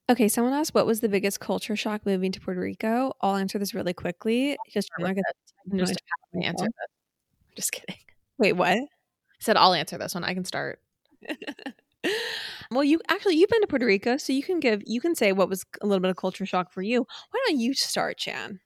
[0.09, 0.27] Okay.
[0.27, 3.13] someone asked what was the biggest culture shock moving to Puerto Rico.
[3.21, 5.85] I'll answer this really quickly because I'm not gonna.
[5.85, 5.99] Just
[6.41, 7.55] answer this.
[7.55, 8.01] Just kidding.
[8.37, 8.69] Wait, what?
[8.69, 8.87] I
[9.39, 10.23] said I'll answer this one.
[10.23, 10.79] I can start.
[12.71, 15.31] well, you actually you've been to Puerto Rico, so you can give you can say
[15.31, 17.05] what was a little bit of culture shock for you.
[17.31, 18.59] Why don't you start, Chan?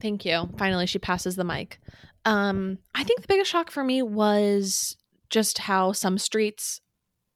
[0.00, 0.48] Thank you.
[0.58, 1.78] Finally, she passes the mic.
[2.24, 4.96] Um, I think the biggest shock for me was
[5.30, 6.80] just how some streets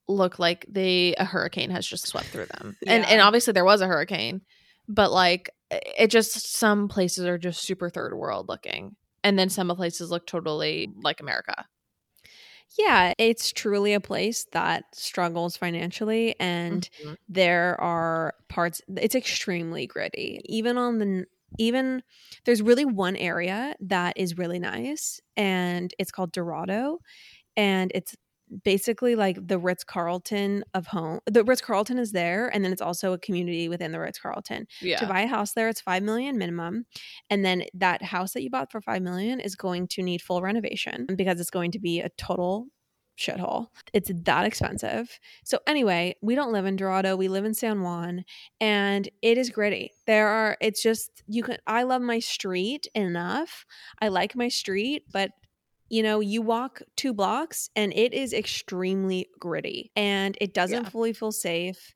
[0.09, 2.77] look like they a hurricane has just swept through them.
[2.87, 4.42] And and obviously there was a hurricane,
[4.88, 8.97] but like it just some places are just super third world looking.
[9.25, 11.66] And then some places look totally like America.
[12.79, 17.16] Yeah, it's truly a place that struggles financially and Mhm.
[17.29, 20.40] there are parts it's extremely gritty.
[20.45, 21.27] Even on the
[21.59, 22.03] even
[22.45, 26.99] there's really one area that is really nice and it's called Dorado
[27.57, 28.16] and it's
[28.65, 31.21] basically like the Ritz Carlton of home.
[31.27, 34.67] The Ritz Carlton is there and then it's also a community within the Ritz Carlton.
[34.81, 34.99] Yeah.
[34.99, 36.87] To buy a house there it's 5 million minimum
[37.31, 40.43] and then that house that you bought for 5 million is going to need full
[40.43, 42.69] renovation because it's going to be a total
[43.19, 43.69] shithole.
[43.93, 45.19] It's that expensive.
[45.45, 47.17] So anyway, we don't live in Dorado.
[47.17, 48.25] We live in San Juan
[48.61, 49.93] and it is gritty.
[50.07, 53.65] There are it's just you can I love my street enough.
[54.01, 55.31] I like my street, but
[55.88, 60.88] you know, you walk two blocks and it is extremely gritty and it doesn't Yeah.
[60.90, 61.94] fully feel safe.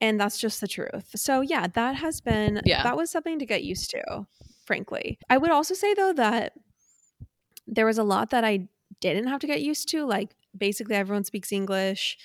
[0.00, 1.10] And that's just the truth.
[1.16, 2.82] So yeah, that has been Yeah.
[2.82, 4.26] that was something to get used to,
[4.66, 5.18] frankly.
[5.30, 6.52] I would also say though that
[7.66, 8.68] there was a lot that I
[9.00, 10.04] didn't have to get used to.
[10.04, 12.18] Like basically everyone speaks English.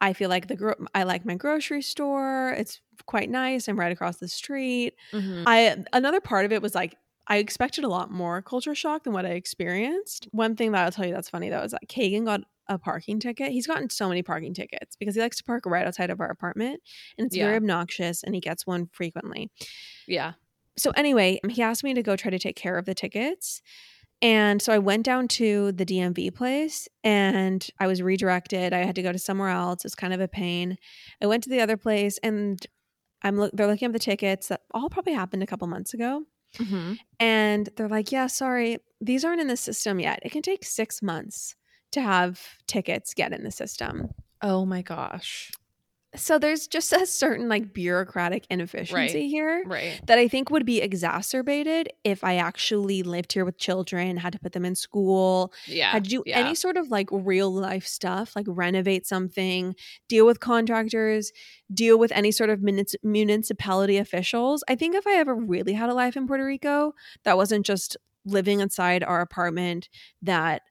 [0.00, 2.54] I feel like the gro- I like my grocery store.
[2.58, 3.68] It's quite nice.
[3.68, 4.94] I'm right across the street.
[5.12, 5.44] Mhm.
[5.46, 9.12] I another part of it was like I expected a lot more culture shock than
[9.12, 10.28] what I experienced.
[10.32, 13.20] One thing that I'll tell you that's funny though is that Kagan got a parking
[13.20, 13.52] ticket.
[13.52, 16.30] He's gotten so many parking tickets because he likes to park right outside of our
[16.30, 16.80] apartment
[17.18, 19.50] and it's very obnoxious and he gets one frequently
[20.06, 20.32] Yeah.
[20.76, 23.60] so anyway, he asked me to go try to take care of the tickets.
[24.22, 28.72] And so I went down to the DMV place and I was redirected.
[28.72, 29.84] I had to go to somewhere else.
[29.84, 30.78] It's kind of a pain.
[31.20, 32.64] I went to the other place and
[33.22, 36.22] I'm look they're looking at the tickets that all probably happened a couple months ago.
[36.58, 36.98] Mhm.
[37.20, 38.78] And they're like, "Yeah, sorry.
[39.00, 40.20] These aren't in the system yet.
[40.22, 41.56] It can take 6 months
[41.92, 44.10] to have tickets get in the system."
[44.42, 45.50] Oh my gosh.
[46.16, 50.00] So there's just a certain like bureaucratic inefficiency here Right.
[50.06, 54.38] that I think would be exacerbated if I actually lived here with children, had to
[54.38, 55.90] put them in school, Yeah.
[55.90, 56.38] had to do yeah.
[56.38, 59.74] any sort of like real life stuff, like renovate something,
[60.08, 61.32] deal with contractors,
[61.72, 64.62] deal with any sort of munici- municipality officials.
[64.68, 67.96] I think if I ever really had a life in Puerto Rico that wasn't just
[68.24, 69.88] living inside our apartment,
[70.22, 70.62] that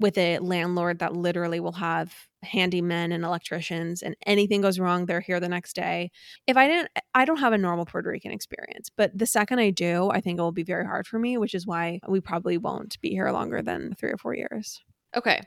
[0.00, 2.12] with a landlord that literally will have
[2.44, 6.10] handymen and electricians and anything goes wrong they're here the next day
[6.48, 9.70] if i didn't i don't have a normal puerto rican experience but the second i
[9.70, 12.58] do i think it will be very hard for me which is why we probably
[12.58, 14.82] won't be here longer than three or four years
[15.16, 15.40] Okay.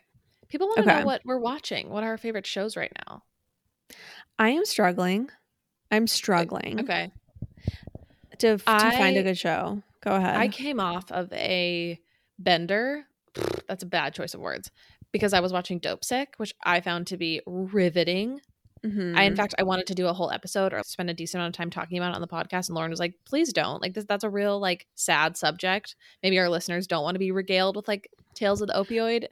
[0.48, 1.00] People want to Okay.
[1.00, 1.90] know what we're watching.
[1.90, 3.24] What are our favorite shows right now?
[4.38, 5.30] i am struggling
[5.92, 7.12] i'm struggling Okay.
[8.40, 12.00] to, to find a good show go ahead I came off of a
[12.38, 13.06] bender.
[13.68, 14.72] That's a bad choice of words
[15.12, 18.42] because I was watching Dopesick, which I found to be riveting.
[18.84, 19.18] Mhm.
[19.18, 21.56] I, in fact, I wanted to do a whole episode or spend a decent amount
[21.56, 22.68] of time talking about it on the podcast.
[22.70, 23.82] And Lauren was like, please don't.
[23.82, 25.96] Like, this, that's a real, like, sad subject.
[26.22, 29.28] Maybe our listeners don't want to be regaled with, like, tales of the opioid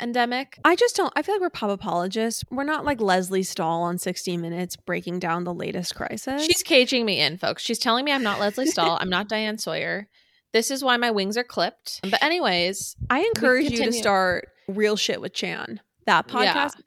[0.00, 0.58] endemic.
[0.64, 1.12] I just don't.
[1.16, 2.44] I feel like we're pop apologists.
[2.50, 6.44] We're not like Lesley Stahl on 60 Minutes breaking down the latest crisis.
[6.44, 7.62] She's caging me in, folks.
[7.62, 8.98] She's telling me I'm not Lesley Stahl.
[9.00, 10.08] I'm not Diane Sawyer.
[10.52, 12.00] This is why my wings are clipped.
[12.02, 15.80] But anyways, I encourage you to start real shit with Chan.
[16.06, 16.52] That Yeah.
[16.54, 16.80] podcast.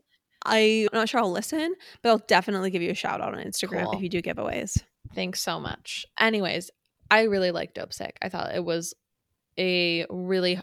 [0.45, 3.85] I'm not sure I'll listen, but I'll definitely give you a shout out on Instagram
[3.85, 3.93] Cool.
[3.93, 4.81] if you do giveaways.
[5.13, 6.05] Thanks so much.
[6.19, 6.71] Anyways,
[7.11, 8.11] I really liked Dopesick.
[8.21, 8.93] I thought it was
[9.57, 10.61] a really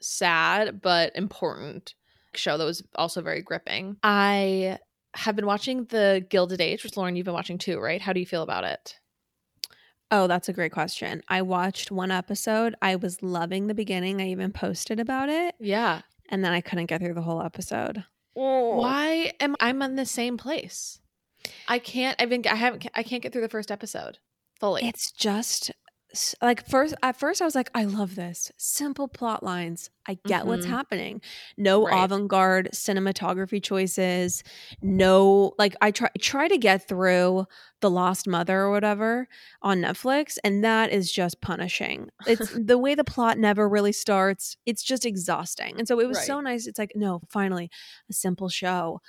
[0.00, 1.94] sad but important
[2.34, 3.96] show that was also very gripping.
[4.02, 4.78] I
[5.14, 8.00] have been watching The Gilded Age, which Lauren, you've been watching too, right?
[8.00, 8.98] How do you feel about it?
[10.10, 11.22] Oh, that's a great question.
[11.28, 12.74] I watched one episode.
[12.80, 14.20] I was loving the beginning.
[14.22, 16.00] I even posted about it, Yeah.
[16.30, 18.04] and then I couldn't get through the whole episode.
[18.34, 21.00] Why am I'm in the same place?
[21.66, 22.20] I can't.
[22.20, 22.44] I've been.
[22.48, 22.86] I haven't.
[22.94, 24.18] I can't get through the first episode
[24.60, 24.86] fully.
[24.86, 25.76] It's just s-
[26.40, 28.50] like first at first I was like, I love this.
[28.56, 29.90] Simple plot lines.
[30.06, 30.70] I get what's Mhm.
[30.70, 31.20] happening.
[31.58, 32.02] No Right.
[32.02, 34.42] avant-garde cinematography choices.
[34.80, 37.46] No like I try try to get through
[37.80, 39.28] The Lost Mother or whatever
[39.60, 42.08] on Netflix, and that is just punishing.
[42.26, 44.56] It's the way the plot never really starts.
[44.64, 45.74] It's just exhausting.
[45.78, 46.66] And so it was so nice.
[46.66, 47.70] It's like, no, finally,
[48.08, 49.00] a simple show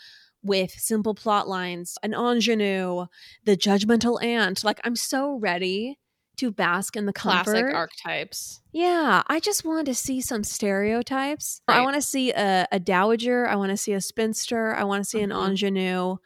[0.41, 3.05] with simple plot lines, an ingenue,
[3.43, 4.63] the judgmental aunt.
[4.63, 5.98] Like I'm so ready
[6.39, 7.43] to bask in the comfort.
[7.52, 8.62] Classic archetypes.
[8.71, 11.62] Yeah, I just want to see some stereotypes.
[11.67, 13.47] I want to see a, a dowager.
[13.47, 14.75] I want to see a spinster.
[14.75, 15.49] I want to see an Mhm.
[15.49, 16.17] ingenue.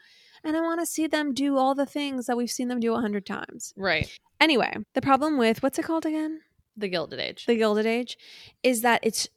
[0.43, 2.93] And I want to see them do all the things that we've seen them do
[2.93, 3.73] a hundred times.
[3.77, 4.09] Right.
[4.41, 6.41] Anyway, the problem with what's it called again?
[6.75, 7.45] The Gilded Age.
[7.45, 8.17] The Gilded Age
[8.61, 9.27] is that it's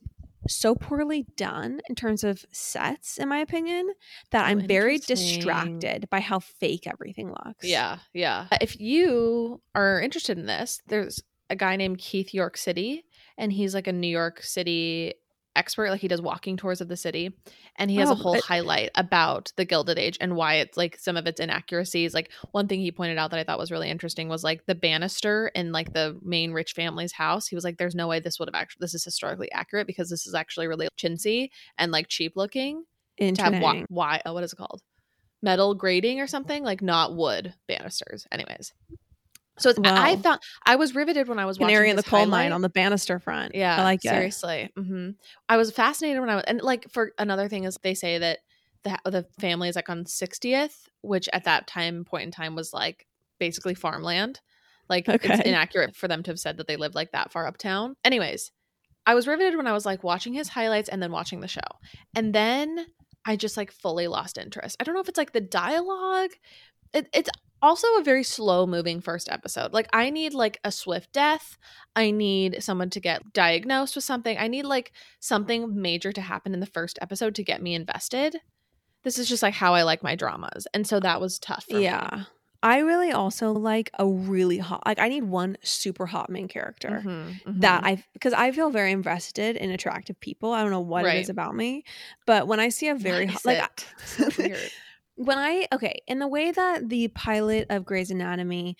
[0.49, 3.89] so poorly done in terms of sets, in my opinion,
[4.31, 7.65] that Oh, I'm very distracted by how fake everything looks.
[7.65, 8.47] Yeah, yeah.
[8.51, 13.05] Uh, if you are interested in this, there's a guy named Keith York City,
[13.39, 15.15] and he's like a New York City
[15.57, 15.91] expert.
[15.91, 17.37] Like he does walking tours of the city,
[17.77, 20.97] and he has Oh, a whole highlight about the Gilded Age and why it's like
[20.99, 22.15] some of its inaccuracies.
[22.15, 24.75] Like one thing he pointed out that I thought was really interesting was like the
[24.75, 27.47] banister in like the main rich family's house.
[27.47, 30.11] He was like, "There's no way this would have actually this is historically accurate because
[30.11, 32.85] this is actually really chintzy and like cheap looking."
[33.19, 34.83] to have why, why oh, what is it called
[35.43, 38.73] metal grating or something like not wood banisters anyways
[39.59, 42.27] so it's, I, found i was riveted when i was Canary watching in the coal
[42.27, 43.55] mine on the banister front.
[43.55, 44.09] yeah I like it.
[44.09, 45.11] seriously hmm
[45.49, 48.41] i was fascinated when i was and like for another thing is they say that
[48.85, 52.73] the, the family is like on 60th which at that time point in time was
[52.73, 53.07] like
[53.39, 54.41] basically farmland
[54.89, 57.97] like it's inaccurate for them to have said that they lived like that far uptown
[58.05, 58.53] anyways
[59.05, 61.61] i was riveted when i was like watching his highlights and then watching the show
[62.15, 62.87] and then
[63.27, 64.77] I just like fully lost interest.
[64.79, 66.31] I don't know if it's like the dialogue.
[66.95, 67.29] It, it's
[67.67, 69.73] also a very slow moving first episode.
[69.73, 71.59] Like I need like a swift death.
[71.95, 74.39] I need someone to get diagnosed with something.
[74.39, 78.37] I need like something major to happen in the first episode to get me invested.
[79.03, 80.67] This is just like how I like my dramas.
[80.73, 81.83] And so that was tough for me.
[81.85, 82.25] Yeah.
[82.63, 87.03] I really also like a really hot like I need one super hot main character.
[87.05, 87.87] Mhm, That mhm.
[87.87, 90.53] I because I feel very invested in attractive people.
[90.53, 91.21] I don't know what it Right.
[91.23, 91.85] is about me,
[92.27, 93.87] but when I see a very hot like
[94.39, 94.73] it?
[95.17, 98.77] When I okay, in the way that the pilot of Grey's Anatomy,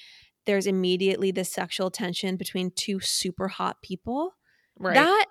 [0.47, 4.35] there's immediately this sexual tension between two super hot people.
[4.79, 4.95] Right.
[4.95, 5.27] That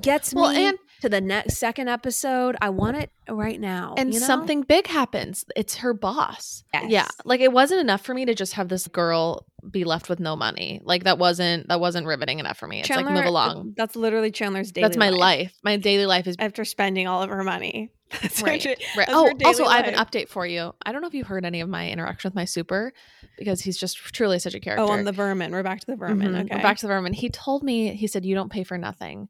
[0.00, 2.56] gets Well, me and- to the next second episode.
[2.60, 3.94] I want it right now.
[3.98, 4.26] and you know?
[4.26, 5.44] something big happens.
[5.54, 6.64] It's her boss.
[6.72, 6.84] Yes.
[6.88, 7.08] Yeah.
[7.24, 10.34] Like it wasn't enough for me to just have this girl be left with no
[10.34, 10.80] money.
[10.82, 12.80] Like that wasn't that wasn't riveting enough for me.
[12.80, 13.74] It's like move along.
[13.76, 14.84] That's literally Chandler's daily.
[14.84, 15.52] That's my life.
[15.62, 17.90] My daily life is after spending all of her money.
[18.22, 18.64] That's right.
[18.96, 19.08] right.
[19.10, 20.74] Oh, also I have an update for you.
[20.84, 22.92] I don't know if you've heard any of my interaction with my super
[23.38, 24.84] because he's just truly such a character.
[24.84, 25.52] Oh, on the vermin.
[25.52, 26.32] We're back to the vermin.
[26.32, 26.44] Mhm.
[26.44, 26.56] Okay.
[26.56, 27.12] We're back to the vermin.
[27.12, 29.28] He told me, he said, You don't pay for nothing.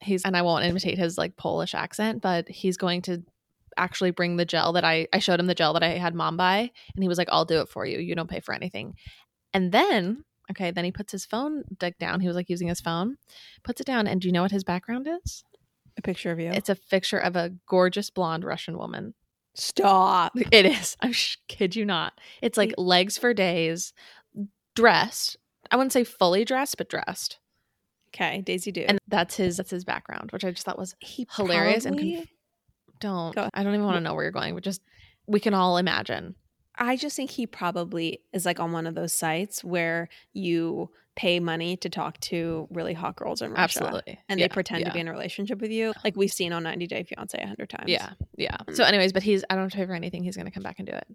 [0.00, 3.22] He's and I won't imitate his like Polish accent, but he's going to
[3.76, 6.36] actually bring the gel that I I showed him the gel that I had mom
[6.36, 7.98] buy, and he was like, I'll do it for you.
[7.98, 8.94] You don't pay for anything.
[9.54, 12.20] And then, okay, then he puts his phone deck down.
[12.20, 13.16] He was like using his phone,
[13.62, 15.44] puts it down, and do you know what his background is?
[15.96, 16.50] A picture of you.
[16.50, 19.14] It's a picture of a gorgeous blonde Russian woman.
[19.54, 20.32] Stop.
[20.50, 20.96] It is.
[21.00, 22.14] I sh- kid you not.
[22.40, 23.92] It's like legs for days,
[24.74, 25.36] dressed.
[25.70, 27.38] I wouldn't say fully dressed, but dressed.
[28.14, 28.84] Okay, Daisy Dude.
[28.88, 32.28] and that's his that's his background which i just thought was he hilarious and conf-
[33.00, 34.82] don't i don't even want to know where you're going but just
[35.26, 36.34] we can all imagine
[36.76, 41.38] I just think he probably is like on one of those sites where you pay
[41.40, 43.60] money to talk to really hot girls in Russia.
[43.84, 44.88] absolutely And Yeah, they pretend yeah.
[44.88, 47.46] to be in a relationship with you, like we've seen on 90 Day Fiance a
[47.46, 47.90] hundred times.
[47.90, 48.74] yeah yeah Mm.
[48.76, 51.06] so anyways but he's i don't to anything he's gonna come back and do it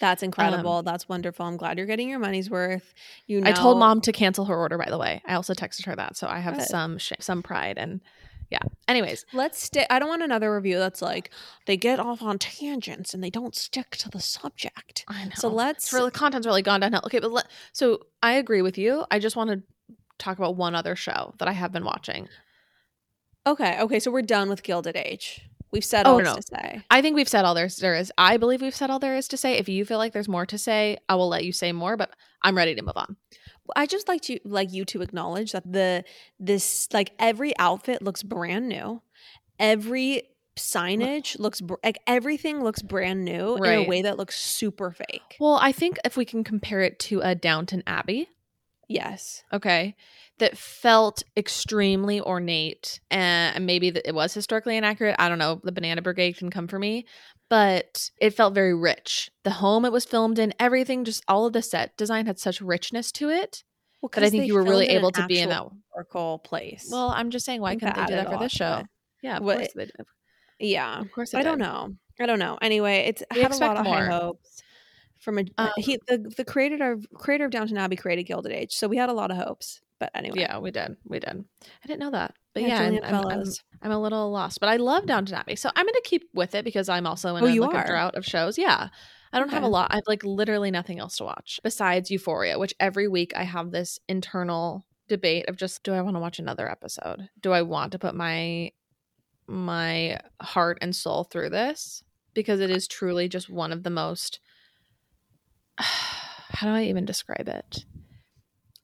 [0.00, 0.72] that's incredible.
[0.78, 1.46] Um, that's wonderful.
[1.46, 2.94] I'm glad you're getting your money's worth.
[3.28, 5.84] You, know, i told mom to cancel her order by the way i also texted
[5.86, 6.66] her that so i have Good.
[6.66, 8.00] some sh- some pride and
[8.50, 8.58] Yeah.
[8.86, 9.86] Anyways, Let's stick.
[9.90, 11.30] I don't want another review that's like
[11.66, 15.04] they get off on tangents and they don't stick to the subject.
[15.08, 15.30] I know.
[15.36, 15.84] So let's.
[15.86, 17.02] It's really content's really gone downhill.
[17.06, 19.04] Okay, but let, so I agree with you.
[19.10, 19.62] I just want to
[20.18, 22.28] talk about one other show that I have been watching.
[23.46, 23.98] okay, okay.
[24.00, 25.40] So we're done with Gilded Age.
[25.72, 26.36] We've said Oh, all no.
[26.36, 26.82] to say.
[26.88, 28.12] I think we've said all there's there is.
[28.16, 29.54] I believe we've said all there is to say.
[29.54, 31.96] If you feel like there's more to say, I will let you say more.
[31.96, 32.10] But
[32.42, 33.16] I'm ready to move on.
[33.76, 36.04] I just like to like you to acknowledge that the
[36.38, 39.02] this like every outfit looks brand new.
[39.58, 40.22] Every
[40.56, 45.36] signage looks br- like everything looks brand new in a way that looks super fake.
[45.40, 48.28] Well, I think if we can compare it to a Downton Abbey,
[48.88, 49.42] Yes.
[49.52, 49.96] okay,
[50.38, 55.16] that felt extremely ornate and maybe it was historically inaccurate.
[55.18, 55.60] I don't know.
[55.64, 57.06] The Banana Brigade can come for me,
[57.54, 59.30] but it felt very rich.
[59.44, 62.60] The home it was filmed in, everything, just all of the set design had such
[62.60, 63.62] richness to it
[64.02, 65.68] Well, that I think you were really able to be in that.
[65.92, 66.88] historical place.
[66.90, 68.82] Well, I'm just saying, why couldn't they do that for this show?
[69.22, 69.92] Yeah, of course they did.
[70.58, 71.00] yeah.
[71.00, 71.94] Of course I don't know.
[72.18, 72.58] I don't know.
[72.60, 74.60] Anyway, it's We had a lot of high hopes
[75.20, 78.72] from a Um, he the the creator of creator of Downton Abbey created Gilded Age,
[78.72, 79.80] so we had a lot of hopes.
[80.04, 80.96] But anyway, Yeah, we did.
[81.06, 81.44] We did.
[81.62, 82.34] I didn't know that.
[82.52, 83.44] But Yeah, yeah, I'm, I'm, I'm,
[83.80, 84.60] I'm a little lost.
[84.60, 85.56] But I love Downton Abbey.
[85.56, 87.74] So I'm going to keep with it because I'm also in Oh, a, you like
[87.74, 87.84] are?
[87.84, 88.58] a drought of shows.
[88.58, 88.88] Yeah.
[89.32, 89.92] I don't have a lot.
[89.92, 93.70] I have like literally nothing else to watch besides Euphoria, which every week I have
[93.70, 97.28] this internal debate of just do I want to watch another episode?
[97.40, 98.72] Do I want to put my
[99.46, 102.04] my heart and soul through this?
[102.34, 104.38] Because it is truly just one of the most
[105.78, 107.86] how do I even describe it?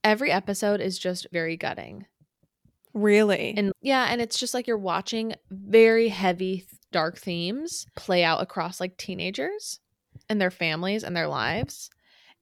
[0.03, 2.07] Every episode is just very gutting.
[2.93, 3.55] really.
[3.57, 8.81] And yeah, and it's just like you're watching very heavy, dark themes play out across
[8.81, 9.79] like teenagers
[10.29, 11.89] and their families and their lives.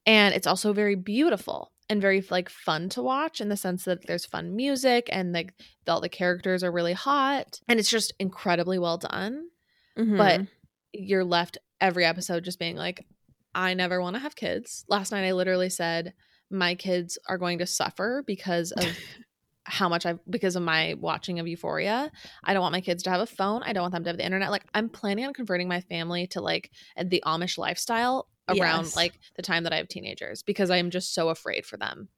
[0.06, 4.06] And it's also very beautiful and very like fun to watch in the sense that
[4.06, 5.52] there's fun music and like
[5.86, 9.48] all the characters are really hot and it's just incredibly well done.
[9.96, 10.48] But Mhm.
[10.94, 13.04] you're left every episode just being like,
[13.54, 14.84] I never want to have kids.
[14.88, 16.14] Last night I literally said,
[16.50, 18.96] my kids are going to suffer because of
[19.64, 22.10] how much I've because of my watching of Euphoria.
[22.42, 23.62] I don't want my kids to have a phone.
[23.62, 24.50] I don't want them to have the internet.
[24.50, 26.70] Like I'm planning on converting my family to like
[27.02, 28.96] the Amish lifestyle around Yes.
[28.96, 32.08] like the time that I have teenagers because I am just so afraid for them.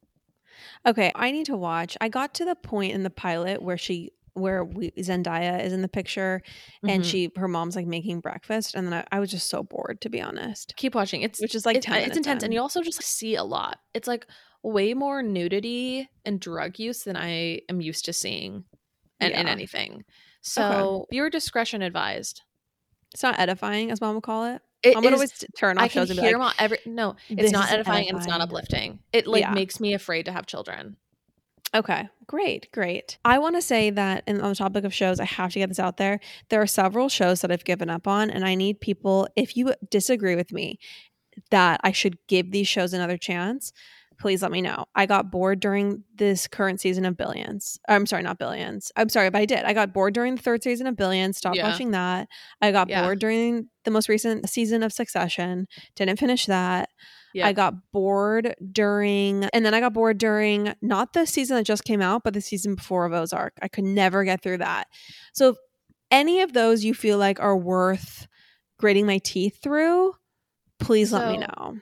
[0.87, 1.97] Okay, I need to watch.
[2.01, 5.83] I got to the point in the pilot where she where we, Zendaya is in
[5.83, 6.43] the picture
[6.87, 7.11] and Mhm.
[7.11, 10.09] she her mom's like making breakfast and then I, I was just so bored to
[10.09, 10.75] be honest.
[10.77, 11.23] keep watching.
[11.23, 13.79] It's Which is like it's, it's intense, and you also just see a lot.
[13.95, 14.27] It's like
[14.63, 18.65] way more nudity and drug use than I am used to seeing,
[19.19, 20.05] and in anything.
[20.43, 22.43] So viewer discretion advised.
[23.13, 24.63] It's not edifying as mom would call it.
[24.83, 26.79] It I'm gonna is- always turn off I can shows and hear be like, every.
[26.87, 28.99] No, it's not isn't edifying, and it's not edifying." uplifting.
[29.13, 29.53] It like Yeah.
[29.53, 30.97] makes me afraid to have children.
[31.75, 33.19] Okay, great, great.
[33.25, 35.69] I want to say that, and on the topic of shows, I have to get
[35.69, 36.19] this out there.
[36.49, 39.73] There are several shows that I've given up on, and I need people, if you
[39.89, 40.79] disagree with me,
[41.51, 43.73] that I should give these shows another chance,
[44.19, 44.85] please let me know.
[44.97, 47.79] I got bored during this current season of Billions.
[47.89, 48.91] I'm sorry, not Billions.
[48.97, 49.65] I'm sorry, but I did.
[49.65, 51.71] I got bored during the third season of Billions, stopped Yeah.
[51.71, 52.29] watching that.
[52.61, 53.03] I got Yeah.
[53.05, 56.91] bored during the most recent season of Succession, didn't finish that.
[57.35, 61.85] I got bored during, and then I got bored during not the season that just
[61.85, 63.55] came out, but the season before of Ozark.
[63.63, 64.89] I could never get through that.
[65.33, 65.57] So, if
[66.11, 68.27] any of those you feel like are worth
[68.79, 70.15] gritting my teeth through,
[70.79, 71.79] please let me know.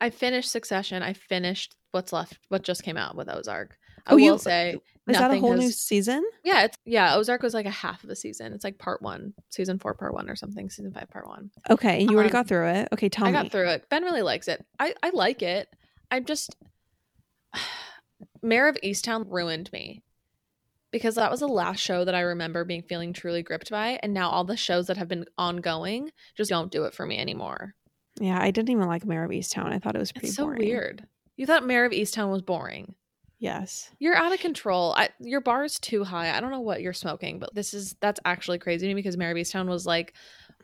[0.00, 1.02] I finished Succession.
[1.02, 2.38] I finished what's left.
[2.48, 3.76] What just came out with Ozark.
[4.06, 4.76] I Oh, will you- say,
[5.08, 6.24] Is that a whole new season?
[6.44, 7.16] Yeah, it's yeah.
[7.16, 8.52] Ozark was like a half of a season.
[8.52, 10.70] It's like part one, season four, part one, or something.
[10.70, 11.50] Season five, part one.
[11.70, 12.88] Okay, you already Um, got through it.
[12.92, 13.38] Okay, tell I me.
[13.38, 13.88] I got through it.
[13.90, 14.64] Ben really likes it.
[14.78, 15.68] I I like it.
[16.10, 16.54] I'm just
[18.42, 20.02] Mare of Easttown ruined me
[20.90, 24.12] because that was the last show that I remember being feeling truly gripped by, and
[24.12, 27.74] now all the shows that have been ongoing just don't do it for me anymore.
[28.20, 29.72] Yeah, I didn't even like Mare of Easttown.
[29.72, 30.60] I thought it was pretty It's so boring.
[30.60, 31.06] weird.
[31.36, 32.94] You thought Mare of Easttown was boring.
[33.42, 33.90] Yes.
[33.98, 34.94] You're out of control.
[34.96, 36.30] I, your bar is too high.
[36.34, 39.16] I don't know what you're smoking, but this is that's actually crazy to me because
[39.16, 40.14] Mare of Easttown was like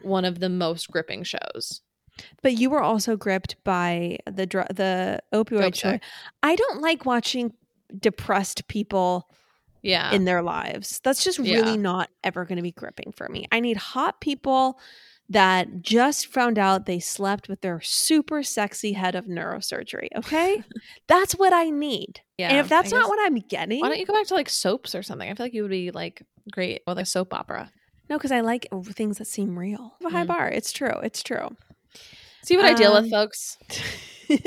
[0.02, 1.80] one of the most gripping shows.
[2.40, 5.98] But you were also gripped by the dr- the opioid show.
[6.44, 7.52] I don't like watching
[7.98, 9.28] depressed people
[9.82, 10.12] Yeah.
[10.12, 11.00] in their lives.
[11.02, 11.56] That's just Yeah.
[11.56, 13.48] really not ever going to be gripping for me.
[13.50, 14.78] I need hot people
[15.30, 20.08] that just found out they slept with their super sexy head of neurosurgery.
[20.16, 20.62] Okay,
[21.08, 22.20] that's what I need.
[22.38, 22.48] yeah.
[22.50, 24.94] and if that's not what I'm getting, why don't you go back to like soaps
[24.94, 25.30] or something?
[25.30, 27.70] I feel like you would be like great with a soap opera.
[28.08, 29.96] no, because I like things that seem real.
[30.04, 30.28] A high Mm.
[30.28, 30.48] bar.
[30.48, 30.98] It's true.
[31.02, 31.54] It's true.
[32.44, 33.58] See what I deal with, Um, folks.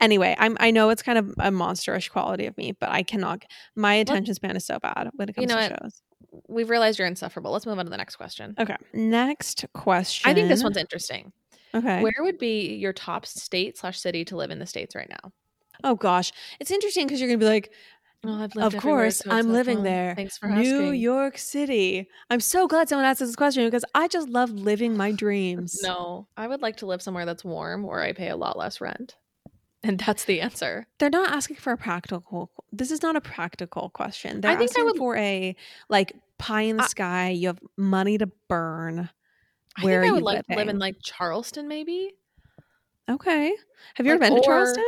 [0.00, 3.44] anyway, I'm I know it's kind of a monsterish quality of me, but I cannot.
[3.74, 5.82] My attention span is so bad when it You comes know to what?
[5.82, 6.02] shows.
[6.48, 7.52] We've realized you're insufferable.
[7.52, 8.54] Let's move on to the next question.
[8.58, 8.76] Okay.
[8.92, 10.30] Next question.
[10.30, 11.32] I think this one's interesting.
[11.74, 12.02] okay.
[12.02, 15.32] Where would be your top state slash city to live in the states right now?
[15.84, 17.72] oh gosh, it's interesting because you're gonna be like,
[18.24, 20.14] Well, I've of course, I'm living oh, there.
[20.14, 20.94] Thanks for New asking.
[21.00, 22.08] York City.
[22.30, 25.78] I'm so glad someone asked this question because I just love living my dreams.
[25.82, 28.80] No, I would like to live somewhere that's warm where I pay a lot less
[28.80, 29.16] rent.
[29.84, 30.86] And that's the answer.
[30.98, 32.50] They're not asking for a practical.
[32.72, 34.40] This is not a practical question.
[34.40, 35.54] They're I think I asking would- for a
[35.88, 37.28] like pie in the I- sky.
[37.30, 39.08] You have money to burn.
[39.76, 40.70] I Where think are I would you like to live living?
[40.74, 42.12] in like Charleston, maybe.
[43.08, 43.54] Okay.
[43.94, 44.84] Have you ever Like, been to Charleston?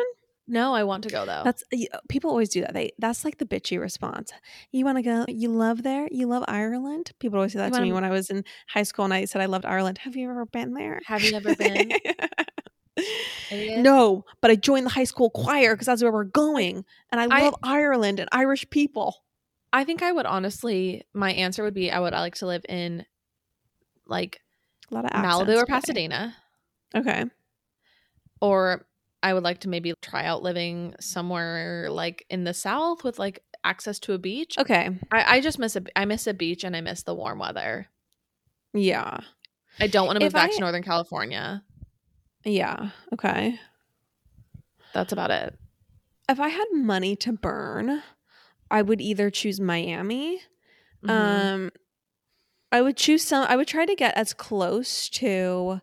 [0.49, 1.43] No, I want to go though.
[1.45, 1.63] That's
[2.09, 2.75] people always do that.
[2.75, 4.33] They that's like the bitchy response.
[4.73, 5.25] You want to go?
[5.29, 6.09] You love there?
[6.11, 7.13] You love Ireland?
[7.21, 9.15] People always say that You to me wanna- when I was in high school and
[9.15, 9.99] I said I loved Ireland.
[9.99, 11.01] Have you ever been there?
[11.07, 11.93] Have you ever been?
[13.53, 17.27] No, but I joined the high school choir because that's where we're going, and I
[17.39, 19.25] I- love Ireland and Irish people.
[19.73, 22.65] I think I would honestly, my answer would be I would I like to live
[22.69, 23.07] in
[24.07, 24.41] like
[24.91, 25.67] A lot of Malibu or.
[25.67, 26.35] Pasadena,
[26.95, 27.25] Okay.
[28.41, 28.87] or
[29.23, 33.43] I would like to maybe try out living somewhere like in the South with like
[33.63, 34.55] access to a beach.
[34.59, 34.89] Okay.
[35.13, 37.89] I, I just miss a I miss a beach and I miss the warm weather.
[38.73, 39.19] Yeah.
[39.79, 41.63] I don't want to move If back I- to Northern California.
[42.45, 42.91] Yeah.
[43.13, 43.59] Okay.
[44.95, 45.55] That's about it.
[46.29, 48.03] If I had money to burn,
[48.71, 50.41] I would either choose Miami.
[51.05, 51.11] Mhm.
[51.11, 51.71] Um
[52.73, 55.81] I would choose some I would try to get as close to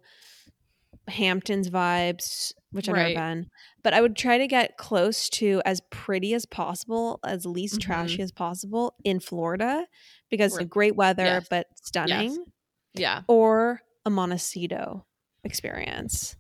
[1.08, 3.14] Hamptons vibes, which I've Right.
[3.16, 3.50] never been.
[3.84, 7.82] But I would try to get close to as pretty as possible, as least Mhm.
[7.82, 9.88] trashy as possible in Florida
[10.30, 11.48] because great weather Yes.
[11.50, 12.46] but stunning.
[12.94, 13.22] yeah.
[13.28, 15.06] Or a Montecito
[15.44, 16.36] experience.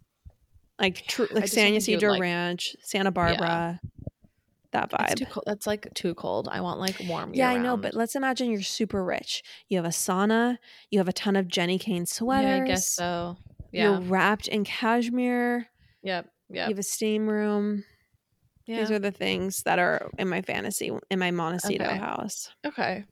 [0.79, 3.79] Like true like San don't think you would Ysidro like- Ranch, Santa Barbara.
[4.71, 5.15] That It's vibe.
[5.15, 5.43] too cold.
[5.47, 6.49] That's like too cold.
[6.51, 7.33] I want like warm.
[7.33, 9.41] Yeah, I know, but let's imagine you're super rich.
[9.69, 10.57] You have a sauna,
[10.91, 12.49] you have a ton of Jenni Kayne sweaters.
[12.57, 13.37] yeah, I guess so.
[13.71, 13.99] You're Yeah.
[14.03, 15.67] wrapped in cashmere.
[16.03, 16.29] Yep.
[16.49, 16.65] Yeah.
[16.65, 17.85] You have a steam room.
[18.65, 18.79] Yeah.
[18.81, 21.97] These are the things that are in my fantasy in my Montecito Okay.
[21.97, 22.49] house.
[22.65, 23.05] okay.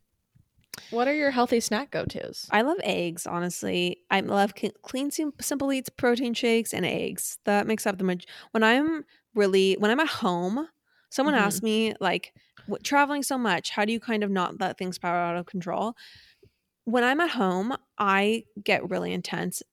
[0.90, 2.48] What are your healthy snack go tos?
[2.52, 4.04] I love eggs, honestly.
[4.12, 4.54] I love
[4.84, 7.40] clean, simple eats, protein shakes, and eggs.
[7.46, 9.04] That makes up the maj- when I'm
[9.34, 10.68] really when I'm at home.
[11.10, 11.40] Someone Mhm.
[11.40, 12.34] asked me like,
[12.68, 15.46] w- traveling so much, how do you kind of not let things spiral out of
[15.46, 15.96] control?
[16.86, 19.64] When I'm at home, I get really intense,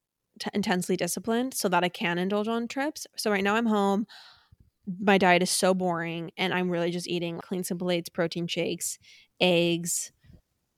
[0.40, 3.06] t- intensely disciplined, so that I can indulge on trips.
[3.16, 4.06] So right now I'm home.
[5.00, 8.98] My diet is so boring, and I'm really just eating clean, simple eats, protein shakes,
[9.40, 10.12] eggs,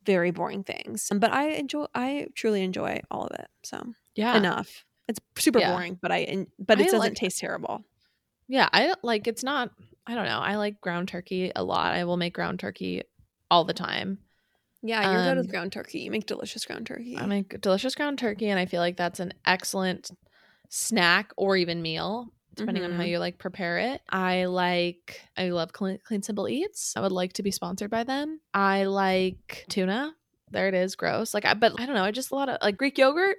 [0.04, 1.10] very boring things.
[1.14, 1.86] But I enjoy.
[1.94, 3.48] I truly enjoy all of it.
[3.64, 3.82] So
[4.14, 4.36] Yeah.
[4.36, 4.84] enough.
[5.08, 5.72] It's super Yeah.
[5.72, 7.84] boring, but I but it I doesn't like- taste terrible.
[8.48, 8.68] Yeah.
[8.72, 9.70] I like it's not
[10.06, 10.38] I don't know.
[10.40, 11.94] I like ground turkey a lot.
[11.94, 13.02] I will make ground turkey
[13.50, 14.18] all the time.
[14.82, 16.00] Yeah, you're good with Um, ground turkey.
[16.00, 17.16] You make delicious ground turkey.
[17.16, 20.10] I make delicious ground turkey and I feel like that's an excellent
[20.68, 23.08] snack or even meal depending on how Mhm.
[23.10, 24.02] you like prepare it.
[24.08, 26.96] I like I love clean, clean simple eats.
[26.96, 28.40] I would like to be sponsored by them.
[28.54, 30.14] I like tuna.
[30.50, 31.34] There it is, gross.
[31.34, 33.36] Like I but I don't know, I just a lot of like Greek yogurt,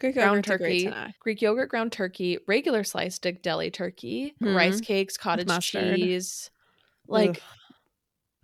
[0.00, 1.14] Greek ground yogurt's a great turkey.
[1.20, 4.84] Greek yogurt, ground turkey, regular sliced deli turkey, rice Mhm.
[4.84, 6.50] cakes, cottage cheese.
[7.08, 7.42] Like.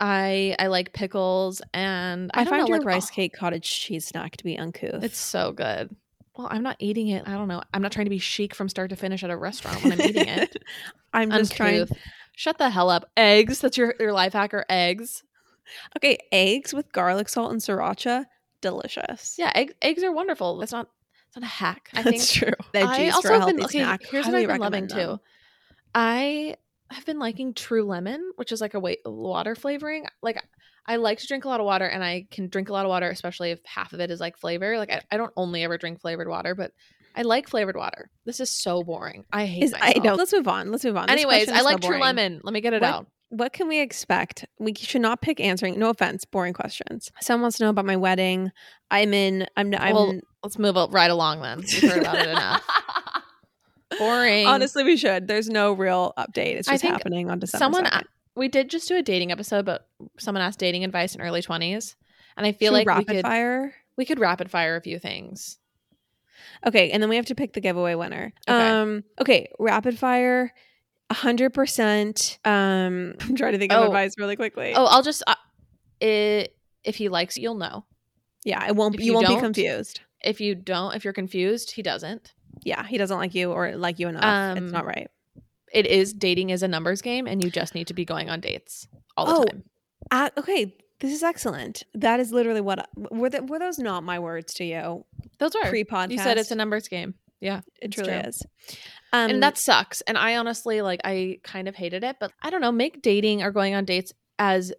[0.00, 3.70] I I like pickles and I, I, don't find know, your like, rice cake cottage
[3.70, 5.04] cheese snack to be uncouth.
[5.04, 5.94] It's so good.
[6.36, 7.24] Well, I'm not eating it.
[7.26, 7.62] I don't know.
[7.74, 10.00] I'm not trying to be chic from start to finish at a restaurant when I'm
[10.00, 10.56] eating it.
[11.12, 11.82] I'm just trying.
[11.82, 11.98] Uncouth.
[12.36, 13.10] Shut the hell up.
[13.16, 13.60] Eggs.
[13.60, 15.22] That's your your life hack or eggs.
[15.96, 18.24] Okay, eggs with garlic salt and sriracha,
[18.62, 19.36] delicious.
[19.38, 20.58] Yeah, egg, eggs are wonderful.
[20.58, 20.88] That's not
[21.28, 21.90] it's not a hack.
[21.94, 22.66] I that's think true.
[22.74, 23.78] I Veggies also for a have been okay.
[23.78, 24.02] snack.
[24.04, 25.16] Here's what Highly I've been loving recommend them.
[25.18, 25.22] too.
[25.94, 26.56] I
[26.90, 30.06] have been liking True Lemon, which is like a wa- water flavoring.
[30.22, 30.42] Like
[30.86, 32.88] I like to drink a lot of water, and I can drink a lot of
[32.88, 34.78] water, especially if half of it is like flavor.
[34.78, 36.72] Like I, I don't only ever drink flavored water, but
[37.14, 38.10] I like flavored water.
[38.24, 39.24] This is so boring.
[39.32, 39.62] I hate.
[39.64, 40.14] Is, I know.
[40.14, 40.70] Let's move on.
[40.70, 41.06] Let's move on.
[41.06, 42.00] This Anyways, I is so like True.
[42.00, 42.40] Lemon.
[42.42, 42.90] Let me get it What?
[42.90, 43.06] out.
[43.28, 44.44] What can we expect?
[44.58, 45.78] We should not pick answering.
[45.78, 47.10] No offense, boring questions.
[47.20, 48.50] Someone wants to know about my wedding.
[48.90, 49.46] I'm in.
[49.56, 49.72] I'm.
[49.74, 49.94] I'm.
[49.94, 51.58] Well, Let's move right along then.
[51.60, 52.62] We've heard about it enough.
[53.98, 54.46] Boring.
[54.46, 55.28] Honestly, we should.
[55.28, 56.56] There's no real update.
[56.56, 57.62] It's just happening on December.
[57.62, 58.02] someone 2nd.
[58.34, 61.96] We did just do a dating episode, but someone asked dating advice in early twenties,
[62.36, 63.74] and I feel Should like we could fire.
[63.96, 65.58] we could rapid fire a few things.
[66.66, 68.32] Okay, and then we have to pick the giveaway winner.
[68.48, 68.68] Okay.
[68.68, 69.04] Um.
[69.20, 70.52] Okay, rapid fire.
[71.10, 72.38] hundred percent.
[72.44, 73.14] Um.
[73.20, 73.86] I'm trying to think of Oh.
[73.86, 74.72] advice really quickly.
[74.74, 75.34] Oh, I'll just uh,
[76.00, 77.84] it, if he likes, it, you'll know.
[78.44, 78.66] yeah.
[78.66, 78.94] It won't.
[78.94, 80.00] if You, you won't be confused.
[80.24, 82.32] If you don't, if you're confused, he doesn't.
[82.64, 84.56] Yeah, he doesn't like you or like you enough.
[84.56, 85.10] it's Um, not right.
[85.72, 88.40] It is dating is a numbers game, and you just need to be going on
[88.40, 89.62] dates all the Oh, time.
[90.10, 91.82] Uh, okay, This is excellent.
[91.94, 95.04] That is literally what were the, were those not my words to you
[95.38, 96.10] Those were pre podcast.
[96.10, 97.14] You said it's a numbers game.
[97.40, 98.20] Yeah, it truly true.
[98.28, 98.42] is.
[99.12, 100.00] Um, and that sucks.
[100.02, 103.42] And I honestly like I kind of hated it, but I don't know, make dating
[103.42, 104.72] or going on dates as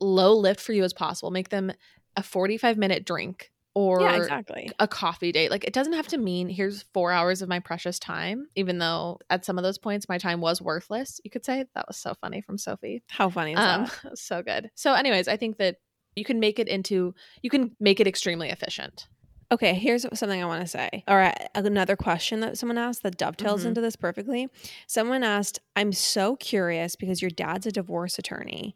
[0.00, 1.30] low lift for you as possible.
[1.30, 1.70] Make them
[2.16, 4.70] a 45 minute drink or yeah, exactly.
[4.80, 5.50] a coffee date.
[5.52, 9.18] Like it doesn't have to mean here's 4 hours of my precious time, even though
[9.30, 11.20] at some of those points my time was worthless.
[11.24, 13.02] You could say that was so funny from Sophie.
[13.08, 14.18] How funny is Um that?
[14.18, 14.70] so good.
[14.74, 15.76] So anyways, I think that
[16.16, 19.06] you can make it into you can make it extremely efficient.
[19.50, 21.04] Okay, here's something I want to say.
[21.08, 23.68] All right, another question that someone asked that dovetails Mhm.
[23.68, 24.48] into this perfectly.
[24.86, 28.74] Someone asked, I'm so curious because your dad's a divorce attorney.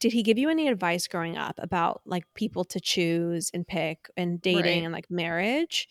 [0.00, 4.08] Did he give you any advice growing up about like people to choose and pick
[4.16, 4.84] and dating Right.
[4.84, 5.88] and like marriage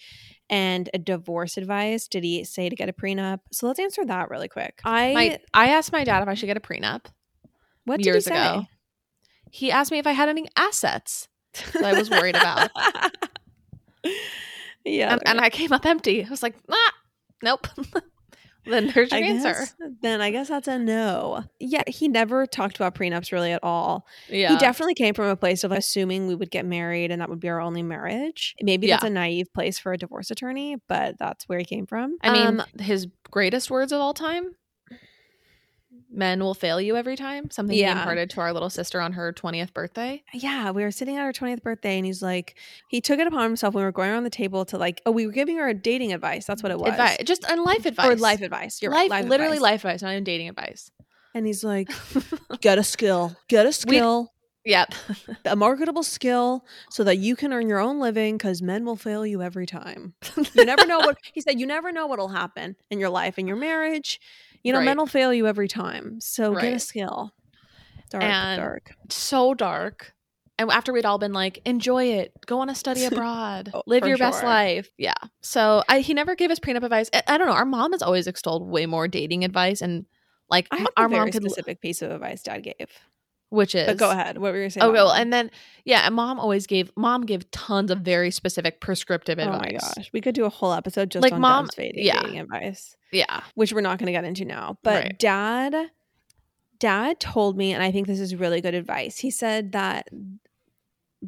[0.50, 2.08] and a divorce advice?
[2.08, 3.40] Did he say to get a prenup?
[3.52, 4.80] So let's answer that really quick.
[4.86, 7.06] I My I asked my dad if I should get a prenup.
[7.86, 8.46] what years did he say?
[8.54, 8.66] ago.
[9.52, 11.28] He asked me if I had any assets.
[11.74, 12.70] that I was worried about.
[14.86, 16.24] yeah, and, and I came up empty.
[16.24, 16.94] I was like, ah,
[17.44, 17.68] nope.
[18.70, 19.54] then there's your I answer.
[19.54, 21.44] guess- then I guess that's a no.
[21.60, 24.06] Yeah, he never talked about prenups really at all.
[24.30, 24.50] Yeah.
[24.52, 27.40] He definitely came from a place of assuming we would get married and that would
[27.40, 28.56] be our only marriage.
[28.62, 32.18] Maybe that's a naive place for a divorce attorney, but that's where he came from.
[32.22, 34.56] I mean, Um, his greatest words of all time
[36.18, 37.50] men will fail you every time.
[37.52, 40.24] Something he imparted to our little sister on her 20th birthday.
[40.34, 42.56] yeah, we were sitting at our 20th birthday and he's like,
[42.90, 45.12] he took it upon himself when we were going around the table to like, oh,
[45.12, 46.46] we were giving her a dating advice.
[46.46, 46.90] That's what it was.
[46.92, 48.06] Advice, just on life advice.
[48.08, 48.82] Or life advice.
[48.82, 49.22] You're life, right.
[49.22, 49.72] Life literally advice.
[49.72, 50.92] life advice, not even dating advice.
[51.36, 51.90] And he's like,
[52.62, 54.34] get a skill, get a skill,
[54.66, 54.94] Yep.
[55.46, 59.26] a marketable skill so that you can earn your own living because men will fail
[59.26, 60.14] you every time.
[60.54, 63.48] You never know what he said, you never know what'll happen in your life, in
[63.48, 64.20] your marriage.
[64.64, 64.86] You know, Right.
[64.86, 66.20] men will fail you every time.
[66.22, 67.32] So get a skill.
[68.10, 68.92] Dark, And- dark.
[69.10, 70.14] so dark.
[70.60, 74.08] And after we'd all been like, enjoy it, go on a study abroad, Oh, live
[74.08, 74.90] your best life.
[74.98, 75.14] Yeah.
[75.42, 77.10] So I, he never gave us prenup advice.
[77.14, 77.54] I, I don't know.
[77.54, 80.06] Our mom has always extolled way more dating advice, and
[80.50, 82.88] like I our mom could, specific piece of advice dad gave.
[83.50, 84.38] Which is But go ahead.
[84.38, 84.84] What were you saying?
[84.84, 85.52] Oh, about well, and then
[85.86, 89.58] yeah, and mom always gave mom gave tons of very specific prescriptive advice.
[89.82, 90.10] Oh my gosh.
[90.14, 92.22] We could do a whole episode just Like, on mom- dating, yeah.
[92.22, 92.96] dating advice.
[93.12, 93.42] Yeah.
[93.56, 94.78] which we're not going to get into now.
[94.84, 95.20] But Right.
[95.20, 95.76] dad
[96.80, 99.18] dad told me and I think this is really good advice.
[99.20, 100.10] He said that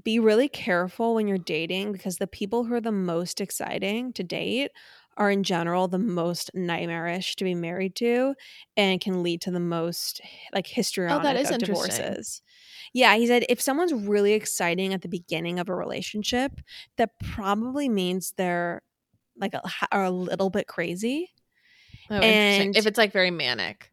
[0.04, 4.24] be really careful when you're dating because the people who are the most exciting to
[4.24, 4.72] date
[5.20, 8.34] are in general the most nightmarish to be married to
[8.78, 10.22] and can lead to the most
[10.54, 12.42] like histrionic Oh, is of divorces.
[12.94, 16.54] Yeah, he said if someone's really exciting at the beginning of a relationship,
[16.98, 18.82] that probably means they're
[19.38, 19.62] like a,
[19.92, 21.30] are a little bit crazy.
[22.10, 22.16] Oh.
[22.16, 23.92] And- If it's like very manic.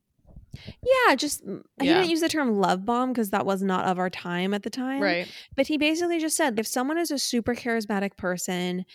[0.83, 3.99] Yeah, just mm, he didn't use the term love bomb because that was not of
[3.99, 5.03] our time at the time.
[5.03, 5.29] Right.
[5.55, 8.87] But he basically just said if someone is a super charismatic person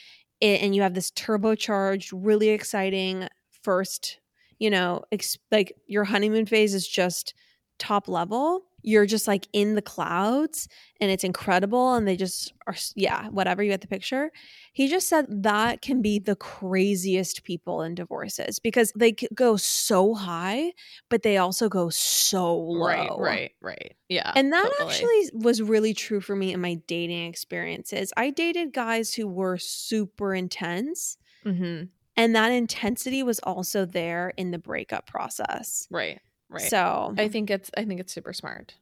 [0.42, 3.28] and you have this turbocharged, really exciting
[3.64, 4.20] first,
[4.60, 7.34] you know, ex- like your honeymoon phase is just
[7.80, 10.68] top level, you're just like in the clouds
[11.00, 14.32] and it's incredible and they just are, yeah, whatever you get the picture.
[14.74, 20.14] He just said that can be the craziest people in divorces because they go so
[20.14, 20.74] high,
[21.10, 22.86] but they also go so low.
[22.86, 23.12] Right.
[23.18, 23.52] Right.
[23.62, 23.96] Right.
[24.10, 24.32] Yeah.
[24.36, 24.90] And that totally.
[24.90, 28.14] actually was really true for me in my dating experiences.
[28.18, 31.90] I dated guys who were super intense, Mhm.
[32.18, 35.88] and that intensity was also there in the breakup process.
[35.90, 36.20] Right.
[36.52, 36.62] Right.
[36.70, 38.76] So, I think it's I think it's super smart.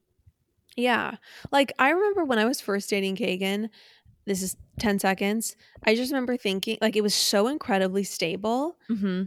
[0.75, 1.15] yeah.
[1.51, 3.69] Like, I remember when I was first dating Kagan,
[4.25, 5.55] this is 10 seconds.
[5.83, 8.77] I just remember thinking, like, it was so incredibly stable.
[8.89, 9.23] Mm-hmm.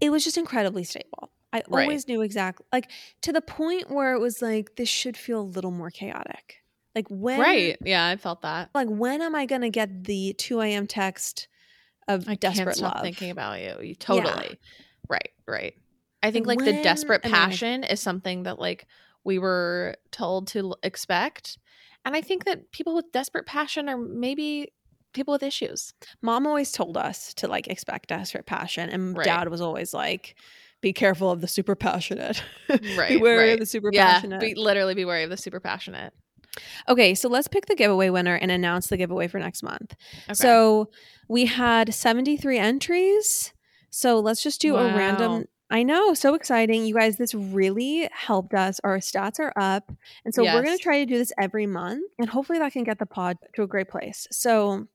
[0.00, 1.30] It was just incredibly stable.
[1.52, 1.82] I Right.
[1.84, 2.90] always knew exactly, like,
[3.22, 6.62] to the point where it was like, this should feel a little more chaotic.
[6.94, 7.76] Like, when Right.
[7.84, 8.70] Yeah, I felt that.
[8.74, 10.86] like when am I gonna get the 2 a.m.
[10.86, 11.48] text
[12.08, 13.00] of I desperate love?
[13.02, 13.76] thinking about you.
[13.82, 14.58] You totally.
[15.08, 15.30] Right.
[15.46, 15.74] Right.
[16.22, 18.86] I think like when the desperate I passion is something that like
[19.24, 21.58] we were told to l- expect,
[22.04, 24.72] and I think that people with desperate passion are maybe
[25.12, 25.92] people with issues.
[26.22, 29.24] Mom always told us to like expect desperate passion, and Right.
[29.24, 30.36] Dad was always like,
[30.80, 32.42] "Be careful of the super passionate.
[32.96, 33.10] Right.
[33.10, 33.52] Beware right.
[33.54, 34.14] of the super yeah.
[34.14, 36.12] passionate." Be, literally be wary of the super passionate.
[36.88, 39.94] okay, so let's pick the giveaway winner and announce the giveaway for next month.
[40.24, 40.34] Okay.
[40.34, 40.90] So
[41.28, 43.52] we had 73 entries.
[43.90, 45.46] So let's just do a random.
[45.70, 46.86] I know, so exciting.
[46.86, 48.80] You guys, this really helped us.
[48.84, 49.90] Our stats are up.
[50.24, 52.04] And so we're going to try to do this every month.
[52.18, 54.28] And hopefully that can get the pod to a great place.
[54.30, 54.86] So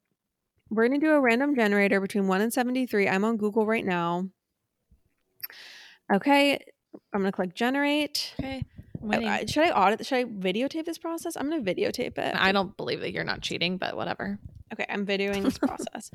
[0.69, 3.09] we're going to do a random generator between 1 and 73.
[3.09, 4.29] I'm on Google right now.
[6.13, 6.57] Okay.
[7.13, 8.33] I'm going to click generate.
[8.39, 8.63] okay.
[9.03, 10.05] Oh, I- should I audit?
[10.05, 11.35] Should I videotape this process?
[11.35, 12.35] I'm gonna videotape it.
[12.35, 14.37] I don't believe that you're not cheating, but whatever.
[14.71, 16.11] Okay, I'm videoing this process.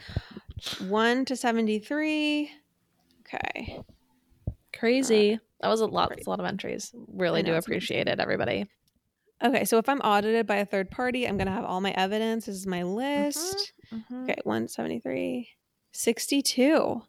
[0.86, 2.48] One to seventy-three.
[3.26, 3.80] Okay.
[4.78, 5.38] Crazy.
[5.60, 6.10] that was a lot.
[6.10, 6.92] That's a lot of entries.
[7.08, 8.66] Really do appreciate it, everybody.
[9.44, 12.46] Okay, so if I'm audited by a third party, I'm gonna have all my evidence.
[12.46, 13.72] This is my list.
[13.92, 14.24] Mhm.
[14.24, 15.48] Okay, 173.
[15.92, 17.02] 62.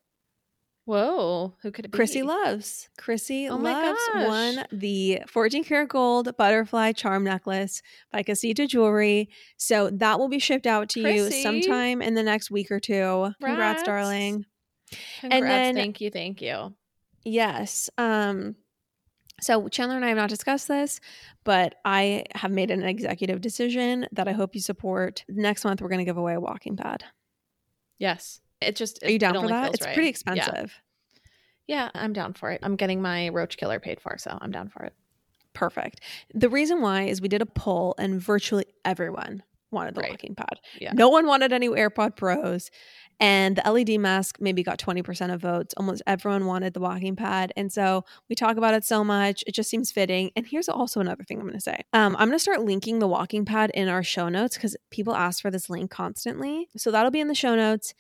[0.86, 1.54] Whoa.
[1.62, 1.98] Who could it be?
[1.98, 2.88] Chrissy Loves.
[2.98, 4.28] Chrissy Oh my Loves gosh.
[4.28, 9.28] won the 14 karat gold butterfly charm necklace by Casita Jewelry.
[9.58, 11.36] So that will be shipped out to Chrissy.
[11.38, 12.94] you sometime in the next week or two.
[12.94, 13.84] Congrats, Congrats.
[13.84, 14.46] darling.
[15.20, 15.42] Congrats.
[15.44, 16.10] then- thank you.
[16.10, 16.74] Thank you.
[17.28, 17.90] Yes.
[17.98, 18.56] Um
[19.40, 21.00] so Chandler and I have not discussed this,
[21.44, 25.24] but I have made an executive decision that I hope you support.
[25.30, 27.04] Next month we're going to give away a walking pad.
[28.00, 28.42] Yes.
[28.62, 29.04] It just.
[29.04, 29.76] Are you down for that?
[29.76, 29.94] It's right.
[29.94, 30.10] pretty Yeah.
[30.10, 30.74] expensive.
[31.68, 32.62] Yeah, I'm down for it.
[32.64, 34.94] I'm getting my roach killer paid for, so I'm down for it.
[35.54, 36.02] Perfect.
[36.34, 40.12] The reason why is we did a poll and virtually everyone wanted the Right.
[40.12, 40.60] walking pad.
[40.80, 40.94] Yeah.
[40.94, 42.72] No one wanted any AirPod Pros.
[43.20, 45.74] And the LED mask maybe got 20% of votes.
[45.76, 47.52] Almost everyone wanted the walking pad.
[47.58, 49.44] And so we talk about it so much.
[49.48, 50.32] It just seems fitting.
[50.36, 51.84] And here's also another thing I'm going to say.
[51.94, 55.16] Um, I'm going to start linking the walking pad in our show notes because people
[55.16, 56.68] ask for this link constantly.
[56.78, 57.96] So that'll be in the show notes.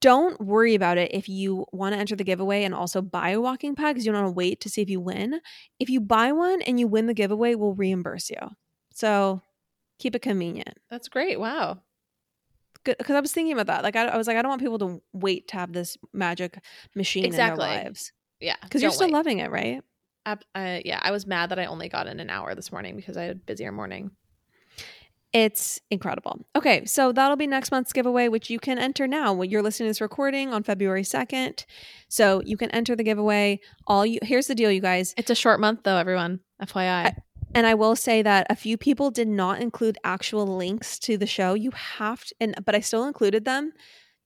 [0.00, 3.40] Don't worry about it if you want to enter the giveaway and also buy a
[3.40, 5.40] walking pad because you don't want to wait to see if you win.
[5.78, 8.38] If you buy one and you win the giveaway, we'll reimburse you.
[8.94, 9.42] So
[9.98, 10.78] keep it convenient.
[10.88, 11.38] That's great.
[11.38, 11.82] Wow.
[12.84, 13.82] Good because I was thinking about that.
[13.82, 16.58] Like I, I was like, I don't want people to wait to have this magic
[16.94, 17.64] machine Exactly.
[17.66, 18.56] in their lives Yeah.
[18.62, 19.12] because you're still wait.
[19.14, 19.82] loving it, right?
[20.26, 20.36] Uh,
[20.84, 23.22] yeah, I was mad that I only got in an hour this morning because I
[23.24, 24.10] had a busier morning.
[25.32, 26.44] It's incredible.
[26.56, 29.32] Okay, so that'll be next month's giveaway, which you can enter now.
[29.32, 31.64] When you're listening to this recording on February second,
[32.08, 33.60] so you can enter the giveaway.
[33.86, 35.14] All you here's the deal, you guys.
[35.16, 36.40] It's a short month though, everyone.
[36.60, 37.14] FYI.
[37.54, 41.26] And I will say that a few people did not include actual links to the
[41.26, 41.54] show.
[41.54, 43.72] You have to, and but I still included them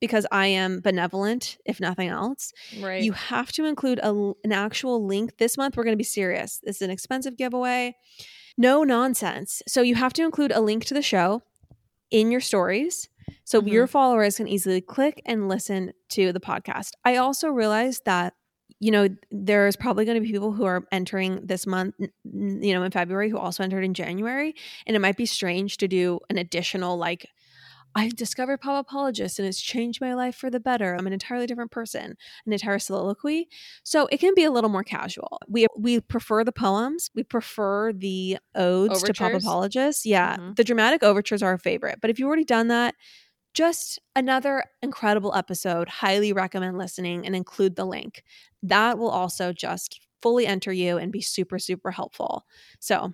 [0.00, 2.52] because I am benevolent, if nothing else.
[2.82, 3.02] right.
[3.02, 4.10] You have to include a,
[4.44, 5.38] an actual link.
[5.38, 6.60] This month, we're going to be serious.
[6.62, 7.96] This is an expensive giveaway.
[8.58, 9.62] No nonsense.
[9.66, 11.42] So you have to include a link to the show
[12.10, 13.08] in your stories.
[13.44, 13.72] So Mhm.
[13.72, 16.90] your followers can easily click and listen to the podcast.
[17.04, 18.34] I also realized that,
[18.80, 22.82] you know, there's probably going to be people who are entering this month, you know,
[22.82, 24.54] in February who also entered in January.
[24.86, 27.26] And it might be strange to do an additional, like,
[27.96, 30.94] I discovered Pop Apologist and it's changed my life for the better.
[30.96, 33.48] I'm an entirely different person, an entire soliloquy.
[33.84, 35.38] So it can be a little more casual.
[35.48, 37.10] We we prefer the poems.
[37.14, 39.34] We prefer the odes to Pop Overtures?
[39.34, 40.04] Apologists.
[40.06, 40.56] Yeah, Mhm.
[40.56, 42.00] the dramatic overtures are our favorite.
[42.00, 42.96] But if you've already done that,
[43.54, 45.88] just another incredible episode.
[45.88, 48.22] Highly recommend listening and include the link.
[48.62, 52.44] That will also just fully enter you and be super super helpful.
[52.80, 53.12] So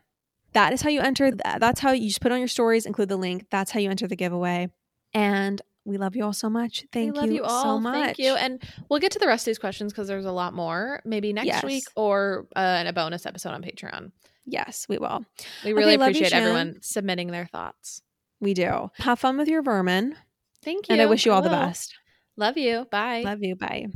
[0.52, 1.30] that is how you enter.
[1.30, 3.46] That's how you just put on your stories, include the link.
[3.50, 4.68] That's how you enter the giveaway.
[5.14, 6.84] And we love you all so much.
[6.92, 7.62] Thank we love you, all.
[7.62, 7.94] so much.
[8.04, 8.34] Thank you.
[8.34, 11.00] And we'll get to the rest of these questions because there's a lot more.
[11.04, 11.62] Maybe next Yes.
[11.64, 14.12] week or uh, in a bonus episode on Patreon.
[14.44, 15.24] yes, we will.
[15.64, 16.42] We really you, appreciate Shan.
[16.42, 18.02] everyone submitting their thoughts.
[18.40, 18.90] We do.
[18.98, 20.16] Have fun with your vermin.
[20.62, 20.92] Thank you.
[20.92, 21.94] And I wish you all the best.
[22.36, 22.86] Love you.
[22.90, 23.22] Bye.
[23.22, 23.56] Love you.
[23.56, 23.86] Bye.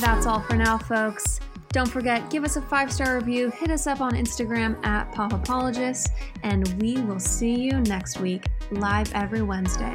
[0.00, 1.40] That's all for now, folks.
[1.76, 5.32] Don't forget, give us a five star review, hit us up on Instagram at Pop
[5.32, 6.08] Apologists,
[6.42, 9.94] and we will see you next week, live every Wednesday.